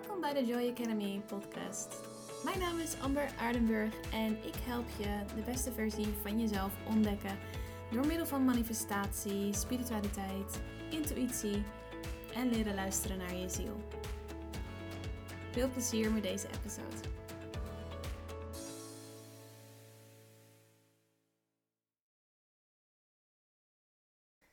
Welkom 0.00 0.20
bij 0.20 0.32
de 0.32 0.46
Joy 0.46 0.68
Academy 0.68 1.22
podcast. 1.26 2.00
Mijn 2.44 2.58
naam 2.58 2.78
is 2.78 3.00
Amber 3.00 3.30
Aardenburg 3.38 3.94
en 4.12 4.44
ik 4.44 4.54
help 4.54 4.84
je 4.98 5.34
de 5.34 5.42
beste 5.42 5.72
versie 5.72 6.06
van 6.06 6.40
jezelf 6.40 6.72
ontdekken 6.88 7.38
door 7.90 8.06
middel 8.06 8.26
van 8.26 8.44
manifestatie, 8.44 9.54
spiritualiteit, 9.54 10.60
intuïtie 10.90 11.62
en 12.34 12.48
leren 12.48 12.74
luisteren 12.74 13.18
naar 13.18 13.34
je 13.34 13.48
ziel. 13.48 13.76
Veel 15.50 15.70
plezier 15.70 16.12
met 16.12 16.22
deze 16.22 16.48
episode. 16.48 17.08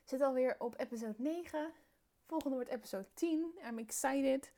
zit 0.04 0.20
alweer 0.20 0.56
op 0.58 0.80
episode 0.80 1.14
9. 1.16 1.72
Volgende 2.26 2.54
wordt 2.56 2.70
episode 2.70 3.06
10. 3.14 3.58
I'm 3.68 3.78
excited. 3.78 4.52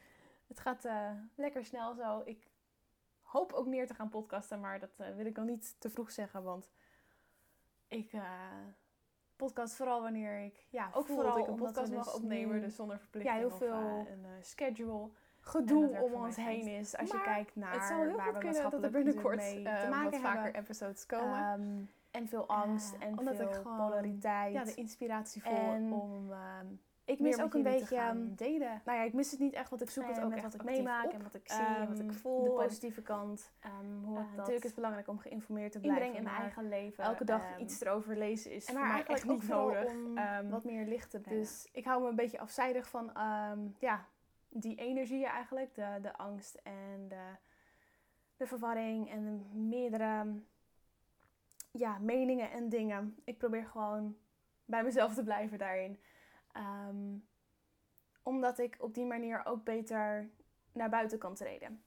Het 0.50 0.60
gaat 0.60 0.84
uh, 0.84 1.10
lekker 1.34 1.64
snel 1.64 1.94
zo. 1.94 2.22
Ik 2.24 2.50
hoop 3.22 3.52
ook 3.52 3.66
meer 3.66 3.86
te 3.86 3.94
gaan 3.94 4.08
podcasten, 4.08 4.60
maar 4.60 4.78
dat 4.78 4.90
uh, 5.00 5.06
wil 5.16 5.26
ik 5.26 5.36
nog 5.36 5.46
niet 5.46 5.80
te 5.80 5.90
vroeg 5.90 6.10
zeggen. 6.10 6.42
Want 6.42 6.70
ik 7.88 8.12
uh, 8.12 8.22
podcast 9.36 9.74
vooral 9.74 10.02
wanneer 10.02 10.38
ik 10.44 10.66
ja, 10.70 10.90
ook 10.92 11.06
vooral 11.06 11.34
dat 11.34 11.38
ik 11.38 11.46
een 11.46 11.56
podcast 11.56 11.92
mag 11.92 12.04
dus 12.04 12.14
opnemen. 12.14 12.60
Dus 12.60 12.74
zonder 12.74 12.98
verplichting 12.98 13.34
ja, 13.34 13.40
heel 13.40 13.56
veel 13.56 14.06
een 14.08 14.26
schedule 14.40 15.10
gedoe 15.40 16.00
om 16.00 16.12
ons 16.12 16.36
heen 16.36 16.66
is. 16.66 16.96
Als 16.96 17.10
je 17.10 17.22
kijkt 17.22 17.56
naar 17.56 17.72
het 17.72 17.84
zou 17.84 18.06
heel 18.06 18.16
waar 18.16 18.32
we 18.32 18.38
kunnen 18.38 18.70
dat 18.70 18.82
er 18.82 18.90
binnenkort 18.90 19.36
mee 19.36 19.62
te 19.62 19.86
maken 19.90 20.10
wat 20.10 20.20
vaker 20.20 20.54
episodes 20.54 21.06
komen. 21.06 21.60
Um, 21.60 21.90
en 22.10 22.28
veel 22.28 22.46
angst 22.46 22.94
en 22.94 23.18
omdat 23.18 23.36
veel 23.36 23.48
ik 23.48 23.54
gewoon, 23.54 23.76
polariteit. 23.76 24.52
Ja, 24.52 24.64
de 24.64 24.74
inspiratie 24.74 25.42
voor 25.42 25.74
om 25.74 26.32
um, 26.32 26.80
ik 27.10 27.20
mis 27.20 27.40
ook 27.40 27.54
een 27.54 27.62
beetje 27.62 27.96
ehm, 27.96 28.34
delen. 28.34 28.82
Nou 28.84 28.98
ja, 28.98 29.04
ik 29.04 29.12
mis 29.12 29.30
het 29.30 29.40
niet 29.40 29.52
echt, 29.52 29.70
want 29.70 29.82
ik 29.82 29.90
zoek 29.90 30.06
het 30.06 30.20
ook 30.20 30.30
met 30.30 30.42
wat 30.42 30.54
ik 30.54 30.64
meemaak 30.64 31.12
en 31.12 31.22
wat 31.22 31.34
ik 31.34 31.50
zie 31.50 31.64
en 31.64 31.88
wat 31.88 31.98
ik 31.98 32.08
ehm, 32.08 32.14
voel. 32.14 32.42
De 32.42 32.50
positieve 32.50 33.02
kant. 33.02 33.50
Um, 33.64 34.04
hoe 34.04 34.18
uh, 34.18 34.24
natuurlijk 34.36 34.56
is 34.56 34.70
het 34.70 34.74
belangrijk 34.74 35.08
om 35.08 35.18
geïnformeerd 35.18 35.72
te 35.72 35.80
blijven. 35.80 36.14
in 36.14 36.22
mijn 36.22 36.36
eigen 36.36 36.68
leven. 36.68 37.04
Elke 37.04 37.24
dag 37.24 37.58
iets 37.58 37.80
erover 37.80 38.16
lezen 38.16 38.50
is 38.50 38.66
en 38.66 38.74
mij 38.74 39.04
echt 39.06 39.24
niet 39.24 39.48
nodig. 39.48 39.92
Om 39.92 40.50
wat 40.50 40.64
meer 40.64 40.86
licht 40.86 41.10
te 41.10 41.20
brengen. 41.20 41.40
Dus 41.40 41.68
ik 41.72 41.84
hou 41.84 42.02
me 42.02 42.08
een 42.08 42.16
beetje 42.16 42.40
afzijdig 42.40 42.88
van 42.88 43.12
ja, 43.78 44.06
die 44.48 44.76
energieën 44.76 45.28
eigenlijk. 45.28 45.74
De, 45.74 45.98
de 46.02 46.16
angst 46.16 46.54
en 46.62 47.08
de, 47.08 47.24
de 48.36 48.46
verwarring 48.46 49.10
en 49.10 49.24
de 49.24 49.58
meerdere 49.58 50.26
ja, 51.70 51.98
meningen 51.98 52.50
en 52.50 52.68
dingen. 52.68 53.16
Ik 53.24 53.38
probeer 53.38 53.64
gewoon 53.64 54.16
bij 54.64 54.82
mezelf 54.82 55.14
te 55.14 55.22
blijven 55.22 55.58
daarin. 55.58 56.00
Ehm, 56.52 57.18
omdat 58.22 58.58
ik 58.58 58.76
op 58.78 58.94
die 58.94 59.06
manier 59.06 59.44
ook 59.44 59.64
beter 59.64 60.30
naar 60.72 60.88
buiten 60.90 61.18
kan 61.18 61.34
treden. 61.34 61.84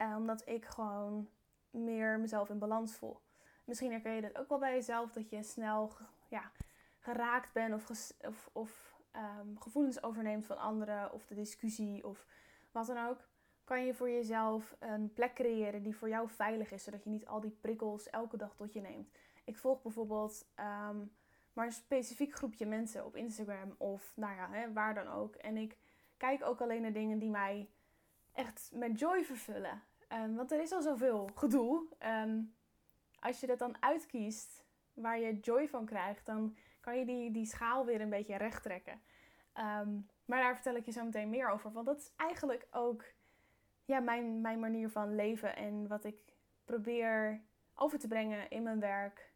Uh, 0.00 0.14
omdat 0.16 0.48
ik 0.48 0.64
gewoon 0.64 1.28
meer 1.70 2.20
mezelf 2.20 2.48
in 2.48 2.58
balans 2.58 2.94
voel. 2.94 3.20
Misschien 3.64 3.90
herken 3.90 4.12
je 4.12 4.20
dat 4.20 4.38
ook 4.38 4.48
wel 4.48 4.58
bij 4.58 4.74
jezelf, 4.74 5.12
dat 5.12 5.30
je 5.30 5.42
snel 5.42 5.92
ja, 6.28 6.50
geraakt 6.98 7.52
bent 7.52 7.74
of, 7.74 8.12
of, 8.26 8.50
of 8.52 8.94
um, 9.16 9.60
gevoelens 9.60 10.02
overneemt 10.02 10.46
van 10.46 10.58
anderen 10.58 11.12
of 11.12 11.26
de 11.26 11.34
discussie 11.34 12.06
of 12.06 12.26
wat 12.70 12.86
dan 12.86 13.06
ook. 13.08 13.28
Kan 13.64 13.84
je 13.84 13.94
voor 13.94 14.10
jezelf 14.10 14.76
een 14.78 15.12
plek 15.12 15.34
creëren 15.34 15.82
die 15.82 15.96
voor 15.96 16.08
jou 16.08 16.28
veilig 16.28 16.72
is, 16.72 16.84
zodat 16.84 17.04
je 17.04 17.10
niet 17.10 17.26
al 17.26 17.40
die 17.40 17.56
prikkels 17.60 18.10
elke 18.10 18.36
dag 18.36 18.54
tot 18.54 18.72
je 18.72 18.80
neemt. 18.80 19.10
Ik 19.44 19.56
volg 19.56 19.82
bijvoorbeeld 19.82 20.46
um, 20.88 21.12
maar 21.56 21.66
een 21.66 21.72
specifiek 21.72 22.34
groepje 22.34 22.66
mensen 22.66 23.04
op 23.04 23.16
Instagram 23.16 23.74
of 23.78 24.12
nou 24.16 24.34
ja, 24.34 24.50
hè, 24.50 24.72
waar 24.72 24.94
dan 24.94 25.08
ook. 25.08 25.34
En 25.34 25.56
ik 25.56 25.76
kijk 26.16 26.44
ook 26.44 26.60
alleen 26.60 26.82
naar 26.82 26.92
dingen 26.92 27.18
die 27.18 27.30
mij 27.30 27.68
echt 28.32 28.70
met 28.74 28.98
joy 28.98 29.24
vervullen. 29.24 29.82
Um, 30.12 30.34
want 30.34 30.52
er 30.52 30.60
is 30.60 30.72
al 30.72 30.82
zoveel 30.82 31.30
gedoe. 31.34 31.86
Um, 32.24 32.54
als 33.20 33.40
je 33.40 33.46
dat 33.46 33.58
dan 33.58 33.82
uitkiest 33.82 34.64
waar 34.94 35.18
je 35.18 35.38
joy 35.38 35.68
van 35.68 35.84
krijgt, 35.84 36.26
dan 36.26 36.56
kan 36.80 36.98
je 36.98 37.04
die, 37.04 37.30
die 37.30 37.46
schaal 37.46 37.84
weer 37.84 38.00
een 38.00 38.10
beetje 38.10 38.36
recht 38.36 38.62
trekken. 38.62 39.00
Um, 39.54 40.06
maar 40.24 40.40
daar 40.40 40.54
vertel 40.54 40.74
ik 40.74 40.84
je 40.84 40.92
zo 40.92 41.04
meteen 41.04 41.30
meer 41.30 41.50
over. 41.50 41.72
Want 41.72 41.86
dat 41.86 41.98
is 41.98 42.12
eigenlijk 42.16 42.66
ook 42.70 43.04
ja, 43.84 44.00
mijn, 44.00 44.40
mijn 44.40 44.60
manier 44.60 44.90
van 44.90 45.14
leven 45.14 45.56
en 45.56 45.88
wat 45.88 46.04
ik 46.04 46.16
probeer 46.64 47.42
over 47.74 47.98
te 47.98 48.08
brengen 48.08 48.50
in 48.50 48.62
mijn 48.62 48.80
werk. 48.80 49.34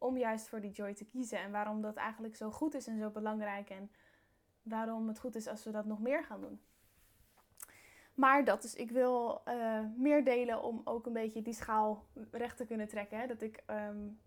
Om 0.00 0.16
juist 0.16 0.48
voor 0.48 0.60
die 0.60 0.70
joy 0.70 0.94
te 0.94 1.04
kiezen. 1.04 1.38
En 1.38 1.50
waarom 1.50 1.80
dat 1.80 1.96
eigenlijk 1.96 2.36
zo 2.36 2.50
goed 2.50 2.74
is 2.74 2.86
en 2.86 2.98
zo 2.98 3.10
belangrijk. 3.10 3.70
En 3.70 3.90
waarom 4.62 5.08
het 5.08 5.18
goed 5.18 5.34
is 5.34 5.46
als 5.46 5.64
we 5.64 5.70
dat 5.70 5.84
nog 5.84 6.00
meer 6.00 6.24
gaan 6.24 6.40
doen. 6.40 6.60
Maar 8.14 8.44
dat 8.44 8.64
is, 8.64 8.74
ik 8.74 8.90
wil 8.90 9.42
uh, 9.48 9.80
meer 9.96 10.24
delen 10.24 10.62
om 10.62 10.80
ook 10.84 11.06
een 11.06 11.12
beetje 11.12 11.42
die 11.42 11.54
schaal 11.54 12.06
recht 12.30 12.56
te 12.56 12.66
kunnen 12.66 12.88
trekken. 12.88 13.18
Hè? 13.18 13.26
Dat, 13.26 13.42
ik, 13.42 13.62
um, 13.66 14.20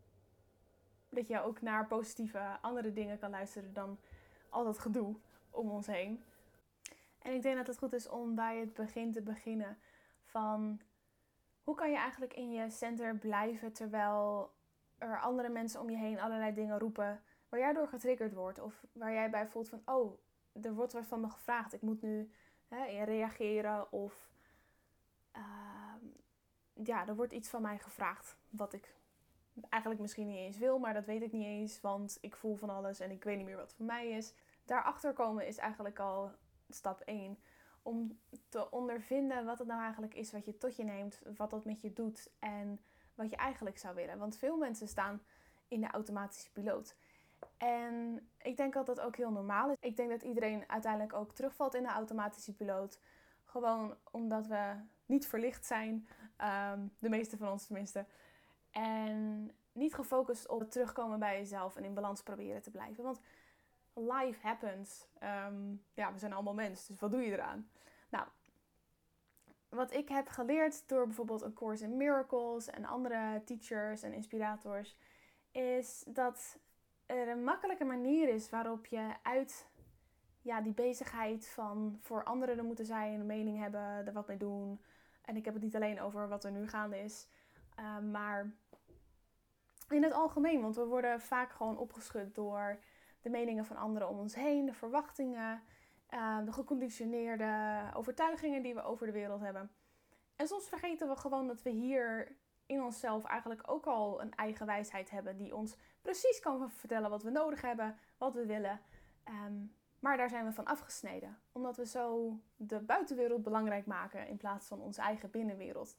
dat 1.09 1.27
je 1.27 1.41
ook 1.41 1.61
naar 1.61 1.87
positieve 1.87 2.57
andere 2.61 2.93
dingen 2.93 3.19
kan 3.19 3.29
luisteren 3.29 3.73
dan 3.73 3.99
al 4.49 4.63
dat 4.63 4.79
gedoe 4.79 5.15
om 5.49 5.69
ons 5.69 5.87
heen. 5.87 6.23
En 7.19 7.33
ik 7.33 7.41
denk 7.41 7.57
dat 7.57 7.67
het 7.67 7.77
goed 7.77 7.93
is 7.93 8.09
om 8.09 8.35
bij 8.35 8.57
het 8.57 8.73
begin 8.73 9.11
te 9.11 9.21
beginnen 9.21 9.77
van 10.23 10.81
hoe 11.63 11.75
kan 11.75 11.91
je 11.91 11.97
eigenlijk 11.97 12.33
in 12.33 12.51
je 12.51 12.69
center 12.69 13.17
blijven 13.17 13.73
terwijl 13.73 14.51
er 15.03 15.19
andere 15.19 15.49
mensen 15.49 15.81
om 15.81 15.89
je 15.89 15.97
heen 15.97 16.19
allerlei 16.19 16.53
dingen 16.53 16.79
roepen 16.79 17.21
waar 17.49 17.59
jij 17.59 17.73
door 17.73 17.87
getriggerd 17.87 18.33
wordt. 18.33 18.59
Of 18.59 18.85
waar 18.91 19.13
jij 19.13 19.29
bij 19.29 19.47
voelt 19.47 19.69
van, 19.69 19.81
oh, 19.85 20.19
er 20.61 20.73
wordt 20.73 20.93
wat 20.93 21.05
van 21.05 21.21
me 21.21 21.29
gevraagd. 21.29 21.73
Ik 21.73 21.81
moet 21.81 22.01
nu 22.01 22.31
hè, 22.67 23.03
reageren. 23.03 23.91
Of 23.91 24.29
uh, 25.35 25.43
ja, 26.73 27.07
er 27.07 27.15
wordt 27.15 27.33
iets 27.33 27.49
van 27.49 27.61
mij 27.61 27.77
gevraagd 27.77 28.37
wat 28.49 28.73
ik 28.73 28.95
eigenlijk 29.69 30.01
misschien 30.01 30.27
niet 30.27 30.37
eens 30.37 30.57
wil. 30.57 30.79
Maar 30.79 30.93
dat 30.93 31.05
weet 31.05 31.21
ik 31.21 31.31
niet 31.31 31.45
eens, 31.45 31.81
want 31.81 32.17
ik 32.21 32.35
voel 32.35 32.55
van 32.55 32.69
alles 32.69 32.99
en 32.99 33.11
ik 33.11 33.23
weet 33.23 33.37
niet 33.37 33.45
meer 33.45 33.57
wat 33.57 33.73
voor 33.73 33.85
mij 33.85 34.09
is. 34.09 34.33
Daarachter 34.65 35.13
komen 35.13 35.47
is 35.47 35.57
eigenlijk 35.57 35.99
al 35.99 36.31
stap 36.69 36.99
1 36.99 37.37
om 37.81 38.19
te 38.49 38.71
ondervinden 38.71 39.45
wat 39.45 39.59
het 39.59 39.67
nou 39.67 39.81
eigenlijk 39.81 40.13
is 40.13 40.31
wat 40.31 40.45
je 40.45 40.57
tot 40.57 40.75
je 40.75 40.83
neemt, 40.83 41.21
wat 41.37 41.49
dat 41.49 41.65
met 41.65 41.81
je 41.81 41.93
doet 41.93 42.31
en 42.39 42.79
wat 43.15 43.29
je 43.29 43.35
eigenlijk 43.35 43.77
zou 43.77 43.95
willen. 43.95 44.17
Want 44.17 44.37
veel 44.37 44.57
mensen 44.57 44.87
staan 44.87 45.21
in 45.67 45.81
de 45.81 45.87
automatische 45.91 46.51
piloot. 46.51 46.95
En 47.57 48.27
ik 48.41 48.57
denk 48.57 48.73
dat 48.73 48.85
dat 48.85 48.99
ook 48.99 49.15
heel 49.15 49.31
normaal 49.31 49.69
is. 49.69 49.77
Ik 49.79 49.97
denk 49.97 50.09
dat 50.09 50.21
iedereen 50.21 50.63
uiteindelijk 50.67 51.13
ook 51.13 51.33
terugvalt 51.33 51.75
in 51.75 51.83
de 51.83 51.89
automatische 51.89 52.53
piloot. 52.53 52.99
Gewoon 53.45 53.97
omdat 54.11 54.47
we 54.47 54.75
niet 55.05 55.27
verlicht 55.27 55.65
zijn, 55.65 56.07
um, 56.71 56.95
de 56.99 57.09
meeste 57.09 57.37
van 57.37 57.51
ons 57.51 57.65
tenminste. 57.65 58.05
En 58.71 59.51
niet 59.71 59.93
gefocust 59.93 60.47
op 60.47 60.59
het 60.59 60.71
terugkomen 60.71 61.19
bij 61.19 61.37
jezelf 61.37 61.75
en 61.75 61.83
in 61.83 61.93
balans 61.93 62.23
proberen 62.23 62.61
te 62.61 62.71
blijven. 62.71 63.03
Want 63.03 63.19
life 63.93 64.47
happens. 64.47 65.07
Um, 65.47 65.83
ja, 65.93 66.13
we 66.13 66.19
zijn 66.19 66.33
allemaal 66.33 66.53
mensen, 66.53 66.87
dus 66.91 66.99
wat 66.99 67.11
doe 67.11 67.21
je 67.21 67.31
eraan? 67.31 67.69
Nou, 68.09 68.27
wat 69.73 69.93
ik 69.93 70.09
heb 70.09 70.27
geleerd 70.27 70.87
door 70.87 71.05
bijvoorbeeld 71.05 71.41
een 71.41 71.53
course 71.53 71.83
in 71.83 71.97
miracles 71.97 72.69
en 72.69 72.85
andere 72.85 73.41
teachers 73.45 74.01
en 74.01 74.13
inspirators, 74.13 74.97
is 75.51 76.03
dat 76.07 76.59
er 77.05 77.27
een 77.27 77.43
makkelijke 77.43 77.83
manier 77.83 78.29
is 78.29 78.49
waarop 78.49 78.85
je 78.85 79.13
uit 79.23 79.67
ja, 80.41 80.61
die 80.61 80.73
bezigheid 80.73 81.47
van 81.47 81.97
voor 82.01 82.23
anderen 82.23 82.57
er 82.57 82.63
moeten 82.63 82.85
zijn, 82.85 83.19
een 83.19 83.25
mening 83.25 83.59
hebben, 83.59 83.81
er 83.81 84.13
wat 84.13 84.27
mee 84.27 84.37
doen. 84.37 84.81
En 85.21 85.35
ik 85.35 85.45
heb 85.45 85.53
het 85.53 85.63
niet 85.63 85.75
alleen 85.75 86.01
over 86.01 86.27
wat 86.27 86.43
er 86.43 86.51
nu 86.51 86.67
gaande 86.67 86.99
is, 86.99 87.27
uh, 87.79 87.99
maar 87.99 88.53
in 89.89 90.03
het 90.03 90.13
algemeen. 90.13 90.61
Want 90.61 90.75
we 90.75 90.85
worden 90.85 91.21
vaak 91.21 91.51
gewoon 91.51 91.77
opgeschud 91.77 92.35
door 92.35 92.79
de 93.21 93.29
meningen 93.29 93.65
van 93.65 93.77
anderen 93.77 94.09
om 94.09 94.19
ons 94.19 94.35
heen, 94.35 94.65
de 94.65 94.73
verwachtingen. 94.73 95.61
Ehm, 96.07 96.45
de 96.45 96.51
geconditioneerde 96.51 97.81
overtuigingen 97.93 98.61
die 98.61 98.73
we 98.73 98.83
over 98.83 99.05
de 99.05 99.11
wereld 99.11 99.41
hebben. 99.41 99.71
En 100.35 100.47
soms 100.47 100.67
vergeten 100.67 101.07
we 101.07 101.15
gewoon 101.15 101.47
dat 101.47 101.61
we 101.61 101.69
hier 101.69 102.35
in 102.65 102.83
onszelf 102.83 103.23
eigenlijk 103.23 103.61
ook 103.65 103.85
al 103.85 104.21
een 104.21 104.35
eigen 104.35 104.65
wijsheid 104.65 105.09
hebben 105.09 105.37
die 105.37 105.55
ons 105.55 105.75
precies 106.01 106.39
kan 106.39 106.71
vertellen 106.71 107.09
wat 107.09 107.23
we 107.23 107.29
nodig 107.29 107.61
hebben, 107.61 107.97
wat 108.17 108.33
we 108.33 108.45
willen. 108.45 108.81
Ehm, 109.23 109.65
maar 109.99 110.17
daar 110.17 110.29
zijn 110.29 110.45
we 110.45 110.51
van 110.51 110.65
afgesneden, 110.65 111.39
omdat 111.51 111.77
we 111.77 111.85
zo 111.85 112.39
de 112.55 112.79
buitenwereld 112.79 113.43
belangrijk 113.43 113.85
maken 113.85 114.27
in 114.27 114.37
plaats 114.37 114.67
van 114.67 114.81
onze 114.81 115.01
eigen 115.01 115.31
binnenwereld. 115.31 115.97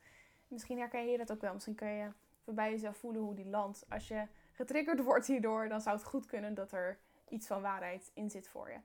Misschien 0.48 0.78
herken 0.78 1.06
je 1.06 1.18
dat 1.18 1.32
ook 1.32 1.40
wel. 1.40 1.52
Misschien 1.52 1.74
kun 1.74 1.88
je 1.88 2.10
voorbij 2.40 2.70
jezelf 2.70 2.96
voelen 2.96 3.22
hoe 3.22 3.34
die 3.34 3.48
landt. 3.48 3.86
Als 3.88 4.08
je 4.08 4.26
getriggerd 4.52 5.02
wordt 5.10 5.26
hierdoor, 5.26 5.68
dan 5.68 5.80
zou 5.80 5.96
het 5.96 6.04
goed 6.04 6.26
kunnen 6.26 6.54
dat 6.54 6.72
er 6.72 6.98
iets 7.28 7.46
van 7.46 7.62
waarheid 7.62 8.10
in 8.14 8.30
zit 8.30 8.48
voor 8.48 8.70
je. 8.70 8.78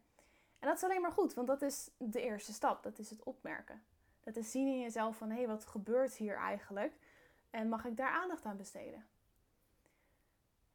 En 0.60 0.68
dat 0.68 0.78
is 0.78 0.84
alleen 0.84 1.02
maar 1.02 1.12
goed, 1.12 1.34
want 1.34 1.48
dat 1.48 1.62
is 1.62 1.90
de 1.98 2.22
eerste 2.22 2.54
stap. 2.54 2.84
Dat 2.84 3.00
is 3.00 3.10
het 3.10 3.24
opmerken. 3.24 3.82
Dat 4.24 4.36
is 4.36 4.52
zien 4.52 4.68
in 4.68 4.80
jezelf 4.80 5.18
van 5.18 5.30
hé, 5.30 5.38
hey, 5.38 5.48
wat 5.48 5.66
gebeurt 5.66 6.14
hier 6.14 6.36
eigenlijk? 6.36 6.94
En 7.50 7.70
mag 7.70 7.86
ik 7.86 7.98
daar 7.98 8.12
aandacht 8.12 8.46
aan 8.46 8.58
besteden? 8.58 9.06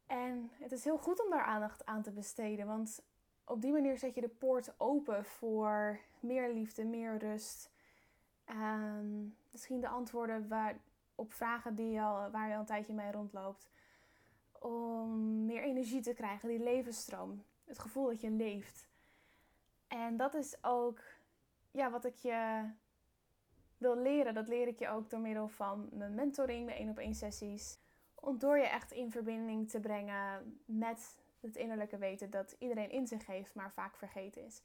En 0.05 0.51
het 0.53 0.71
is 0.71 0.83
heel 0.83 0.97
goed 0.97 1.23
om 1.23 1.29
daar 1.29 1.43
aandacht 1.43 1.85
aan 1.85 2.01
te 2.01 2.11
besteden, 2.11 2.67
want 2.67 3.01
op 3.43 3.61
die 3.61 3.71
manier 3.71 3.97
zet 3.97 4.15
je 4.15 4.21
de 4.21 4.27
poort 4.27 4.73
open 4.77 5.25
voor 5.25 5.99
meer 6.19 6.53
liefde, 6.53 6.83
meer 6.83 7.17
rust. 7.17 7.71
En 8.45 9.35
misschien 9.51 9.79
de 9.79 9.87
antwoorden 9.87 10.47
waar, 10.47 10.77
op 11.15 11.33
vragen 11.33 11.75
die 11.75 11.91
je 11.91 12.01
al, 12.01 12.31
waar 12.31 12.47
je 12.47 12.53
al 12.53 12.59
een 12.59 12.65
tijdje 12.65 12.93
mee 12.93 13.11
rondloopt. 13.11 13.69
Om 14.59 15.45
meer 15.45 15.63
energie 15.63 16.01
te 16.01 16.13
krijgen, 16.13 16.49
die 16.49 16.59
levensstroom. 16.59 17.43
Het 17.63 17.79
gevoel 17.79 18.05
dat 18.05 18.21
je 18.21 18.29
leeft. 18.29 18.87
En 19.87 20.17
dat 20.17 20.33
is 20.33 20.63
ook 20.63 21.01
ja, 21.71 21.89
wat 21.89 22.05
ik 22.05 22.15
je 22.15 22.69
wil 23.77 23.97
leren. 23.97 24.33
Dat 24.33 24.47
leer 24.47 24.67
ik 24.67 24.79
je 24.79 24.89
ook 24.89 25.09
door 25.09 25.19
middel 25.19 25.47
van 25.47 25.89
mijn 25.91 26.15
mentoring, 26.15 26.65
mijn 26.65 26.77
één 26.77 26.89
op 26.89 26.97
één 26.97 27.15
sessies. 27.15 27.79
Om 28.15 28.37
door 28.37 28.57
je 28.57 28.67
echt 28.67 28.91
in 28.91 29.11
verbinding 29.11 29.69
te 29.69 29.79
brengen 29.79 30.59
met 30.65 31.23
het 31.39 31.55
innerlijke 31.55 31.97
weten 31.97 32.29
dat 32.29 32.55
iedereen 32.59 32.91
in 32.91 33.07
zich 33.07 33.25
heeft, 33.25 33.55
maar 33.55 33.71
vaak 33.71 33.97
vergeten 33.97 34.45
is. 34.45 34.61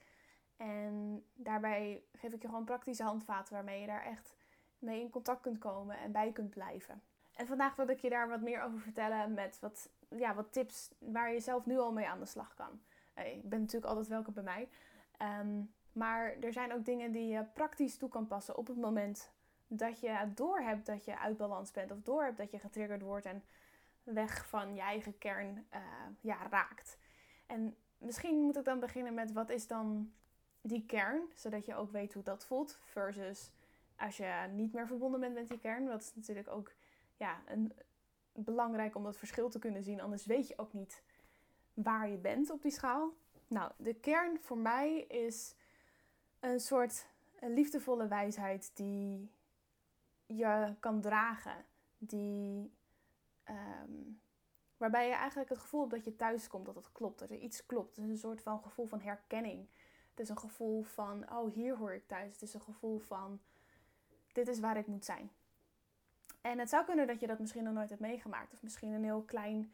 En 0.56 1.24
daarbij 1.34 2.02
geef 2.12 2.32
ik 2.32 2.42
je 2.42 2.48
gewoon 2.48 2.64
praktische 2.64 3.02
handvaten 3.02 3.54
waarmee 3.54 3.80
je 3.80 3.86
daar 3.86 4.04
echt 4.04 4.36
mee 4.78 5.00
in 5.00 5.10
contact 5.10 5.40
kunt 5.40 5.58
komen 5.58 5.98
en 5.98 6.12
bij 6.12 6.32
kunt 6.32 6.50
blijven. 6.50 7.02
En 7.34 7.46
vandaag 7.46 7.76
wil 7.76 7.88
ik 7.88 7.98
je 7.98 8.10
daar 8.10 8.28
wat 8.28 8.40
meer 8.40 8.62
over 8.62 8.80
vertellen 8.80 9.34
met 9.34 9.58
wat, 9.60 9.90
ja, 10.08 10.34
wat 10.34 10.52
tips 10.52 10.90
waar 10.98 11.32
je 11.32 11.40
zelf 11.40 11.66
nu 11.66 11.78
al 11.78 11.92
mee 11.92 12.08
aan 12.08 12.18
de 12.18 12.26
slag 12.26 12.54
kan. 12.54 12.80
Eh, 13.14 13.36
ik 13.36 13.48
ben 13.48 13.60
natuurlijk 13.60 13.86
altijd 13.86 14.08
welkom 14.08 14.34
bij 14.34 14.42
mij. 14.42 14.68
Ehm, 15.20 15.62
maar 15.92 16.36
er 16.40 16.52
zijn 16.52 16.72
ook 16.72 16.84
dingen 16.84 17.12
die 17.12 17.28
je 17.28 17.44
praktisch 17.44 17.96
toe 17.96 18.08
kan 18.08 18.26
passen 18.26 18.56
op 18.56 18.66
het 18.66 18.76
moment 18.76 19.32
dat 19.66 20.00
je 20.00 20.28
doorhebt 20.34 20.86
dat 20.86 21.04
je 21.04 21.18
uit 21.18 21.36
balans 21.36 21.70
bent. 21.70 21.90
Of 21.90 22.00
doorhebt 22.02 22.36
dat 22.36 22.50
je 22.50 22.58
getriggerd 22.58 23.02
wordt 23.02 23.26
en 23.26 23.42
weg 24.02 24.48
van 24.48 24.74
je 24.74 24.80
eigen 24.80 25.18
kern 25.18 25.66
uh, 25.74 25.80
ja, 26.20 26.48
raakt. 26.50 26.98
En 27.46 27.76
misschien 27.98 28.40
moet 28.40 28.56
ik 28.56 28.64
dan 28.64 28.80
beginnen 28.80 29.14
met 29.14 29.32
wat 29.32 29.50
is 29.50 29.66
dan 29.66 30.12
die 30.60 30.86
kern, 30.86 31.20
zodat 31.34 31.66
je 31.66 31.74
ook 31.74 31.90
weet 31.90 32.12
hoe 32.12 32.22
dat 32.22 32.44
voelt. 32.44 32.78
Versus 32.82 33.52
als 33.96 34.16
je 34.16 34.46
niet 34.52 34.72
meer 34.72 34.86
verbonden 34.86 35.20
bent 35.20 35.34
met 35.34 35.48
die 35.48 35.58
kern. 35.58 35.86
Dat 35.86 36.00
is 36.00 36.14
natuurlijk 36.14 36.48
ook 36.48 36.72
ja, 37.16 37.42
een, 37.46 37.72
belangrijk 38.32 38.94
om 38.94 39.04
dat 39.04 39.18
verschil 39.18 39.48
te 39.48 39.58
kunnen 39.58 39.82
zien. 39.82 40.00
Anders 40.00 40.26
weet 40.26 40.48
je 40.48 40.58
ook 40.58 40.72
niet 40.72 41.02
waar 41.74 42.08
je 42.08 42.18
bent 42.18 42.50
op 42.50 42.62
die 42.62 42.72
schaal. 42.72 43.12
Nou, 43.50 43.72
de 43.76 43.94
kern 43.94 44.38
voor 44.40 44.58
mij 44.58 44.98
is 45.00 45.54
een 46.40 46.60
soort 46.60 47.06
liefdevolle 47.40 48.08
wijsheid 48.08 48.70
die 48.74 49.30
je 50.26 50.74
kan 50.80 51.00
dragen. 51.00 51.64
Die, 51.98 52.72
ehm, 53.44 53.92
waarbij 54.76 55.06
je 55.06 55.14
eigenlijk 55.14 55.48
het 55.48 55.58
gevoel 55.58 55.80
hebt 55.80 55.92
dat 55.92 56.04
je 56.04 56.16
thuis 56.16 56.48
komt, 56.48 56.66
dat 56.66 56.74
het 56.74 56.92
klopt, 56.92 57.18
dat 57.18 57.30
er 57.30 57.38
iets 57.38 57.66
klopt. 57.66 57.96
Het 57.96 58.04
is 58.04 58.10
een 58.10 58.18
soort 58.18 58.42
van 58.42 58.62
gevoel 58.62 58.86
van 58.86 59.00
herkenning. 59.00 59.68
Het 60.10 60.20
is 60.20 60.28
een 60.28 60.38
gevoel 60.38 60.82
van, 60.82 61.32
oh 61.32 61.54
hier 61.54 61.76
hoor 61.76 61.92
ik 61.92 62.06
thuis. 62.06 62.32
Het 62.32 62.42
is 62.42 62.54
een 62.54 62.60
gevoel 62.60 62.98
van, 62.98 63.40
dit 64.32 64.48
is 64.48 64.60
waar 64.60 64.76
ik 64.76 64.86
moet 64.86 65.04
zijn. 65.04 65.30
En 66.40 66.58
het 66.58 66.68
zou 66.68 66.84
kunnen 66.84 67.06
dat 67.06 67.20
je 67.20 67.26
dat 67.26 67.38
misschien 67.38 67.64
nog 67.64 67.74
nooit 67.74 67.88
hebt 67.88 68.00
meegemaakt. 68.00 68.52
Of 68.52 68.62
misschien 68.62 68.92
een 68.92 69.04
heel 69.04 69.22
klein 69.22 69.72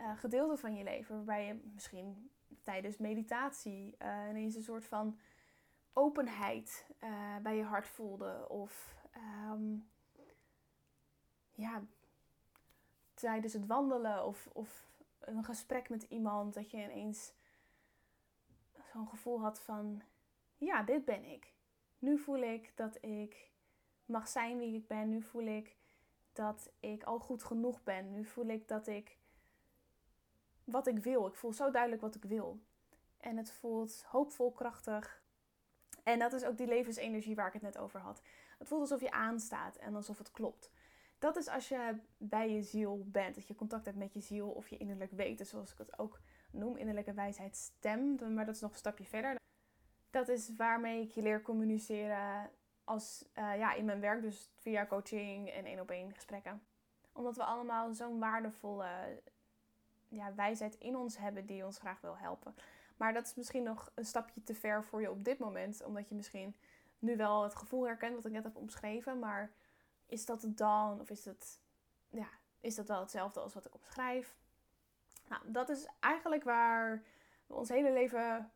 uh, 0.00 0.18
gedeelte 0.18 0.56
van 0.56 0.74
je 0.76 0.84
leven. 0.84 1.16
Waarbij 1.16 1.46
je 1.46 1.60
misschien 1.74 2.30
tijdens 2.62 2.96
meditatie 2.96 3.96
uh, 4.02 4.28
ineens 4.28 4.54
een 4.54 4.62
soort 4.62 4.84
van 4.84 5.18
openheid 5.92 6.86
uh, 7.04 7.36
bij 7.36 7.56
je 7.56 7.62
hart 7.62 7.88
voelde. 7.88 8.48
Of 8.48 8.96
um, 9.50 9.88
ja, 11.52 11.82
tijdens 13.14 13.52
het 13.52 13.66
wandelen 13.66 14.26
of, 14.26 14.48
of 14.52 14.90
een 15.18 15.44
gesprek 15.44 15.88
met 15.88 16.02
iemand. 16.02 16.54
Dat 16.54 16.70
je 16.70 16.82
ineens 16.82 17.32
zo'n 18.92 19.08
gevoel 19.08 19.40
had 19.40 19.60
van, 19.60 20.02
ja, 20.56 20.82
dit 20.82 21.04
ben 21.04 21.24
ik. 21.24 21.52
Nu 21.98 22.18
voel 22.18 22.42
ik 22.42 22.72
dat 22.76 23.04
ik 23.04 23.50
mag 24.04 24.28
zijn 24.28 24.58
wie 24.58 24.74
ik 24.74 24.86
ben. 24.86 25.08
Nu 25.08 25.22
voel 25.22 25.46
ik 25.46 25.76
dat 26.32 26.72
ik 26.80 27.02
al 27.02 27.18
goed 27.18 27.44
genoeg 27.44 27.82
ben. 27.82 28.12
Nu 28.12 28.24
voel 28.24 28.46
ik 28.46 28.68
dat 28.68 28.86
ik 28.86 29.17
wat 30.70 30.86
ik 30.86 30.98
wil. 30.98 31.26
Ik 31.26 31.34
voel 31.34 31.52
zo 31.52 31.70
duidelijk 31.70 32.02
wat 32.02 32.14
ik 32.14 32.24
wil. 32.24 32.60
En 33.18 33.36
het 33.36 33.52
voelt 33.52 34.04
hoopvol, 34.06 34.52
krachtig. 34.52 35.22
En 36.02 36.18
dat 36.18 36.32
is 36.32 36.44
ook 36.44 36.56
die 36.56 36.66
levensenergie 36.66 37.34
waar 37.34 37.46
ik 37.46 37.52
het 37.52 37.62
net 37.62 37.78
over 37.78 38.00
had. 38.00 38.22
Het 38.58 38.68
voelt 38.68 38.80
alsof 38.80 39.00
je 39.00 39.10
aanstaat 39.10 39.76
en 39.76 39.94
alsof 39.94 40.18
het 40.18 40.30
klopt. 40.30 40.70
Dat 41.18 41.36
is 41.36 41.48
als 41.48 41.68
je 41.68 41.98
bij 42.16 42.50
je 42.50 42.62
ziel 42.62 43.04
bent, 43.06 43.34
dat 43.34 43.48
je 43.48 43.54
contact 43.54 43.84
hebt 43.84 43.98
met 43.98 44.12
je 44.12 44.20
ziel 44.20 44.48
of 44.48 44.68
je 44.68 44.76
innerlijk 44.76 45.10
weten, 45.10 45.46
zoals 45.46 45.72
ik 45.72 45.78
het 45.78 45.98
ook 45.98 46.20
noem, 46.50 46.76
innerlijke 46.76 47.12
wijsheid 47.12 47.56
stem. 47.56 48.34
Maar 48.34 48.46
dat 48.46 48.54
is 48.54 48.60
nog 48.60 48.70
een 48.70 48.76
stapje 48.76 49.04
verder. 49.04 49.36
Dat 50.10 50.28
is 50.28 50.56
waarmee 50.56 51.02
ik 51.02 51.10
je 51.10 51.22
leer 51.22 51.42
communiceren 51.42 52.50
als, 52.84 53.28
uh, 53.34 53.58
ja, 53.58 53.74
in 53.74 53.84
mijn 53.84 54.00
werk, 54.00 54.22
dus 54.22 54.50
via 54.54 54.86
coaching 54.86 55.50
en 55.50 55.64
één 55.64 55.80
op 55.80 55.90
één 55.90 56.12
gesprekken. 56.14 56.62
Omdat 57.12 57.36
we 57.36 57.44
allemaal 57.44 57.94
zo'n 57.94 58.18
waardevolle 58.18 59.22
ja, 60.08 60.34
wijsheid 60.34 60.74
in 60.74 60.96
ons 60.96 61.18
hebben 61.18 61.46
die 61.46 61.64
ons 61.64 61.78
graag 61.78 62.00
wil 62.00 62.16
helpen. 62.16 62.54
Maar 62.96 63.12
dat 63.12 63.26
is 63.26 63.34
misschien 63.34 63.62
nog 63.62 63.92
een 63.94 64.04
stapje 64.04 64.42
te 64.42 64.54
ver 64.54 64.84
voor 64.84 65.00
je 65.00 65.10
op 65.10 65.24
dit 65.24 65.38
moment, 65.38 65.84
omdat 65.84 66.08
je 66.08 66.14
misschien 66.14 66.56
nu 66.98 67.16
wel 67.16 67.42
het 67.42 67.54
gevoel 67.54 67.86
herkent 67.86 68.14
wat 68.14 68.24
ik 68.24 68.32
net 68.32 68.44
heb 68.44 68.56
omschreven, 68.56 69.18
maar 69.18 69.52
is 70.06 70.26
dat 70.26 70.42
het 70.42 70.58
dan 70.58 71.00
of 71.00 71.10
is 71.10 71.24
het, 71.24 71.60
ja, 72.08 72.28
is 72.60 72.74
dat 72.74 72.88
wel 72.88 73.00
hetzelfde 73.00 73.40
als 73.40 73.54
wat 73.54 73.66
ik 73.66 73.74
omschrijf? 73.74 74.36
Nou, 75.28 75.42
dat 75.46 75.68
is 75.68 75.86
eigenlijk 76.00 76.44
waar 76.44 77.02
we 77.46 77.54
ons 77.54 77.68
hele 77.68 77.92
leven 77.92 78.52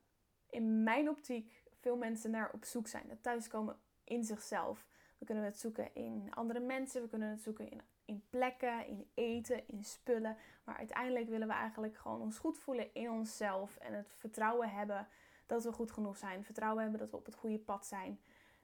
in 0.51 0.83
mijn 0.83 1.09
optiek 1.09 1.63
veel 1.81 1.97
mensen 1.97 2.31
naar 2.31 2.51
op 2.53 2.65
zoek 2.65 2.87
zijn. 2.89 3.09
Het 3.09 3.23
thuiskomen 3.23 3.77
in 4.05 4.25
zichzelf. 4.25 4.87
We 5.19 5.25
kunnen 5.25 5.45
het 5.45 5.59
zoeken 5.59 5.95
in 5.95 6.35
andere 6.35 6.61
mensen, 6.61 7.03
we 7.03 7.09
kunnen 7.09 7.29
het 7.29 7.43
zoeken 7.43 7.71
in, 7.71 7.81
in 8.13 8.25
plekken, 8.31 8.87
in 8.87 9.11
eten, 9.15 9.69
in 9.69 9.85
spullen. 9.85 10.37
Maar 10.65 10.77
uiteindelijk 10.77 11.29
willen 11.29 11.49
we 11.49 11.55
eigenlijk 11.55 11.97
gewoon 11.97 12.21
ons 12.21 12.39
goed 12.39 12.59
voelen 12.59 12.95
in 12.95 13.11
onszelf 13.11 13.77
en 13.77 13.95
het 13.95 14.15
vertrouwen 14.17 14.71
hebben 14.71 15.09
dat 15.47 15.65
we 15.65 15.73
goed 15.73 15.93
genoeg 15.93 16.17
zijn. 16.17 16.45
Vertrouwen 16.45 16.83
hebben 16.83 17.01
dat 17.01 17.11
we 17.11 17.17
op 17.17 17.27
het 17.27 17.35
goede 17.35 17.59
pad 17.59 17.87
zijn. 17.87 18.21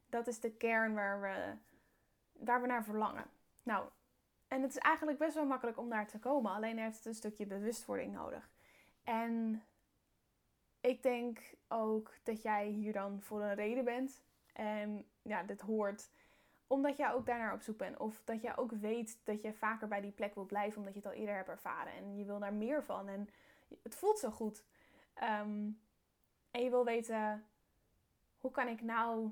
Dat 0.08 0.26
is 0.26 0.40
de 0.40 0.50
kern 0.50 0.94
waar 0.94 1.20
we, 1.20 1.54
waar 2.32 2.60
we 2.60 2.66
naar 2.66 2.84
verlangen. 2.84 3.30
Nou, 3.62 3.88
en 4.48 4.62
het 4.62 4.70
is 4.70 4.78
eigenlijk 4.78 5.18
best 5.18 5.34
wel 5.34 5.46
makkelijk 5.46 5.78
om 5.78 5.88
daar 5.88 6.06
te 6.06 6.18
komen, 6.18 6.52
alleen 6.52 6.78
heeft 6.78 6.96
het 6.96 7.06
een 7.06 7.14
stukje 7.14 7.46
bewustwording 7.46 8.12
nodig. 8.12 8.50
En 9.04 9.62
ik 10.81 11.02
denk 11.02 11.55
ook 11.69 12.14
dat 12.22 12.43
jij 12.43 12.67
hier 12.67 12.93
dan 12.93 13.22
voor 13.22 13.43
een 13.43 13.55
reden 13.55 13.84
bent. 13.84 14.22
En 14.52 15.06
ja, 15.22 15.43
dit 15.43 15.60
hoort 15.60 16.10
omdat 16.69 16.96
jij 16.96 17.13
ook 17.13 17.27
daarnaar 17.27 17.53
op 17.53 17.63
zoek 17.63 17.79
bent. 17.79 17.96
Of 17.96 18.22
dat 18.25 18.43
jij 18.43 18.56
ook 18.56 18.72
weet 18.72 19.19
dat 19.25 19.43
je 19.43 19.53
vaker 19.53 19.89
bij 19.89 20.01
die 20.01 20.13
plek 20.13 20.34
wil 20.34 20.46
blijven 20.46 20.79
omdat 20.79 20.94
je 20.94 21.01
het 21.01 21.08
al 21.08 21.15
eerder 21.15 21.34
hebt 21.34 21.48
ervaren. 21.48 21.93
En 21.93 22.17
je 22.17 22.25
wil 22.25 22.39
daar 22.39 22.55
meer 22.55 22.84
van. 22.84 23.08
En 23.08 23.29
het 23.82 23.94
voelt 23.94 24.19
zo 24.19 24.31
goed. 24.31 24.65
Ehm, 25.15 25.70
en 26.51 26.63
je 26.63 26.70
wil 26.70 26.84
weten, 26.84 27.46
hoe 28.39 28.51
kan 28.51 28.69
ik 28.69 28.82
nou 28.82 29.31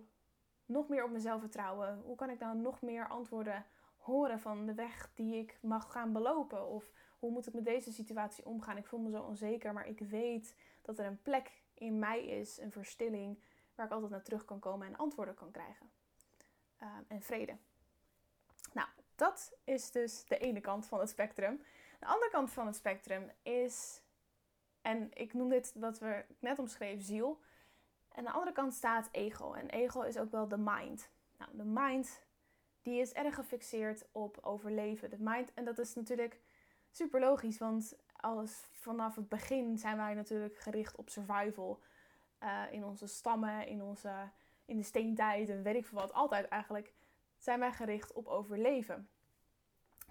nog 0.67 0.89
meer 0.89 1.05
op 1.05 1.11
mezelf 1.11 1.41
vertrouwen? 1.41 2.01
Hoe 2.05 2.17
kan 2.17 2.31
ik 2.31 2.39
nou 2.39 2.57
nog 2.57 2.83
meer 2.83 3.09
antwoorden 3.09 3.67
horen 3.97 4.41
van 4.41 4.67
de 4.67 4.75
weg 4.75 5.11
die 5.15 5.37
ik 5.37 5.59
mag 5.61 5.93
gaan 5.93 6.13
belopen? 6.13 6.67
Of 6.67 6.91
hoe 7.19 7.31
moet 7.31 7.47
ik 7.47 7.55
met 7.55 7.65
deze 7.65 7.93
situatie 7.93 8.47
omgaan? 8.47 8.77
Ik 8.77 8.87
voel 8.87 9.01
me 9.01 9.11
zo 9.11 9.23
onzeker, 9.23 9.73
maar 9.73 9.89
ik 9.89 9.99
weet 9.99 10.57
dat 10.83 10.99
er 10.99 11.07
een 11.07 11.23
plek 11.23 11.63
in 11.75 11.99
mij 11.99 12.27
is, 12.27 12.59
een 12.61 12.73
verstilling, 12.73 13.43
waar 13.75 13.87
ik 13.87 13.93
altijd 13.93 14.11
naar 14.11 14.23
terug 14.23 14.45
kan 14.45 14.59
komen 14.59 14.87
en 14.87 14.97
antwoorden 14.97 15.35
kan 15.35 15.51
krijgen. 15.51 15.91
Ehm, 16.79 17.03
en 17.09 17.23
vrede. 17.23 17.57
Nou, 18.73 18.89
dat 19.15 19.53
is 19.65 19.91
dus 19.91 20.25
de 20.25 20.39
ene 20.39 20.61
kant 20.61 20.87
van 20.87 21.01
het 21.01 21.09
spectrum. 21.09 21.63
De 22.01 22.07
andere 22.07 22.31
kant 22.31 22.51
van 22.51 22.67
het 22.67 22.77
spectrum 22.77 23.31
is, 23.43 24.03
en 24.83 25.11
ik 25.13 25.35
noem 25.35 25.49
dit 25.49 25.73
wat 25.75 25.99
we 25.99 26.25
net 26.39 26.59
omschreven, 26.59 27.05
ziel. 27.05 27.41
En 28.09 28.19
aan 28.19 28.25
de 28.25 28.31
andere 28.31 28.53
kant 28.53 28.75
staat 28.75 29.09
ego. 29.13 29.53
En 29.53 29.69
ego 29.69 30.01
is 30.03 30.19
ook 30.19 30.31
wel 30.31 30.49
de 30.49 30.59
mind. 30.59 31.11
Nou, 31.39 31.57
de 31.57 31.65
mind 31.65 32.25
die 32.83 33.01
is 33.01 33.13
erg 33.13 33.35
gefixeerd 33.35 34.07
op 34.13 34.39
overleven. 34.43 35.11
De 35.11 35.21
mind, 35.21 35.55
en 35.55 35.65
dat 35.65 35.79
is 35.79 35.95
natuurlijk 35.95 36.41
super 36.91 37.21
logisch, 37.21 37.59
want 37.59 37.97
alles 38.17 38.69
vanaf 38.73 39.17
het 39.17 39.29
begin 39.29 39.79
zijn 39.79 39.97
wij 39.97 40.15
natuurlijk 40.15 40.59
gericht 40.59 40.97
op 40.97 41.09
survival. 41.09 41.81
Uh, 42.43 42.63
in 42.71 42.85
onze 42.85 43.07
stammen, 43.07 43.67
in, 43.67 43.83
onze, 43.83 44.31
in 44.67 44.77
de 44.77 44.83
steentijd 44.83 45.49
en 45.49 45.63
weet 45.63 45.75
ik 45.75 45.87
veel 45.87 45.99
wat. 45.99 46.13
Altijd 46.13 46.49
eigenlijk 46.49 46.93
zijn 47.39 47.61
wij 47.61 47.73
gericht 47.73 48.13
op 48.13 48.27
overleven. 48.27 49.09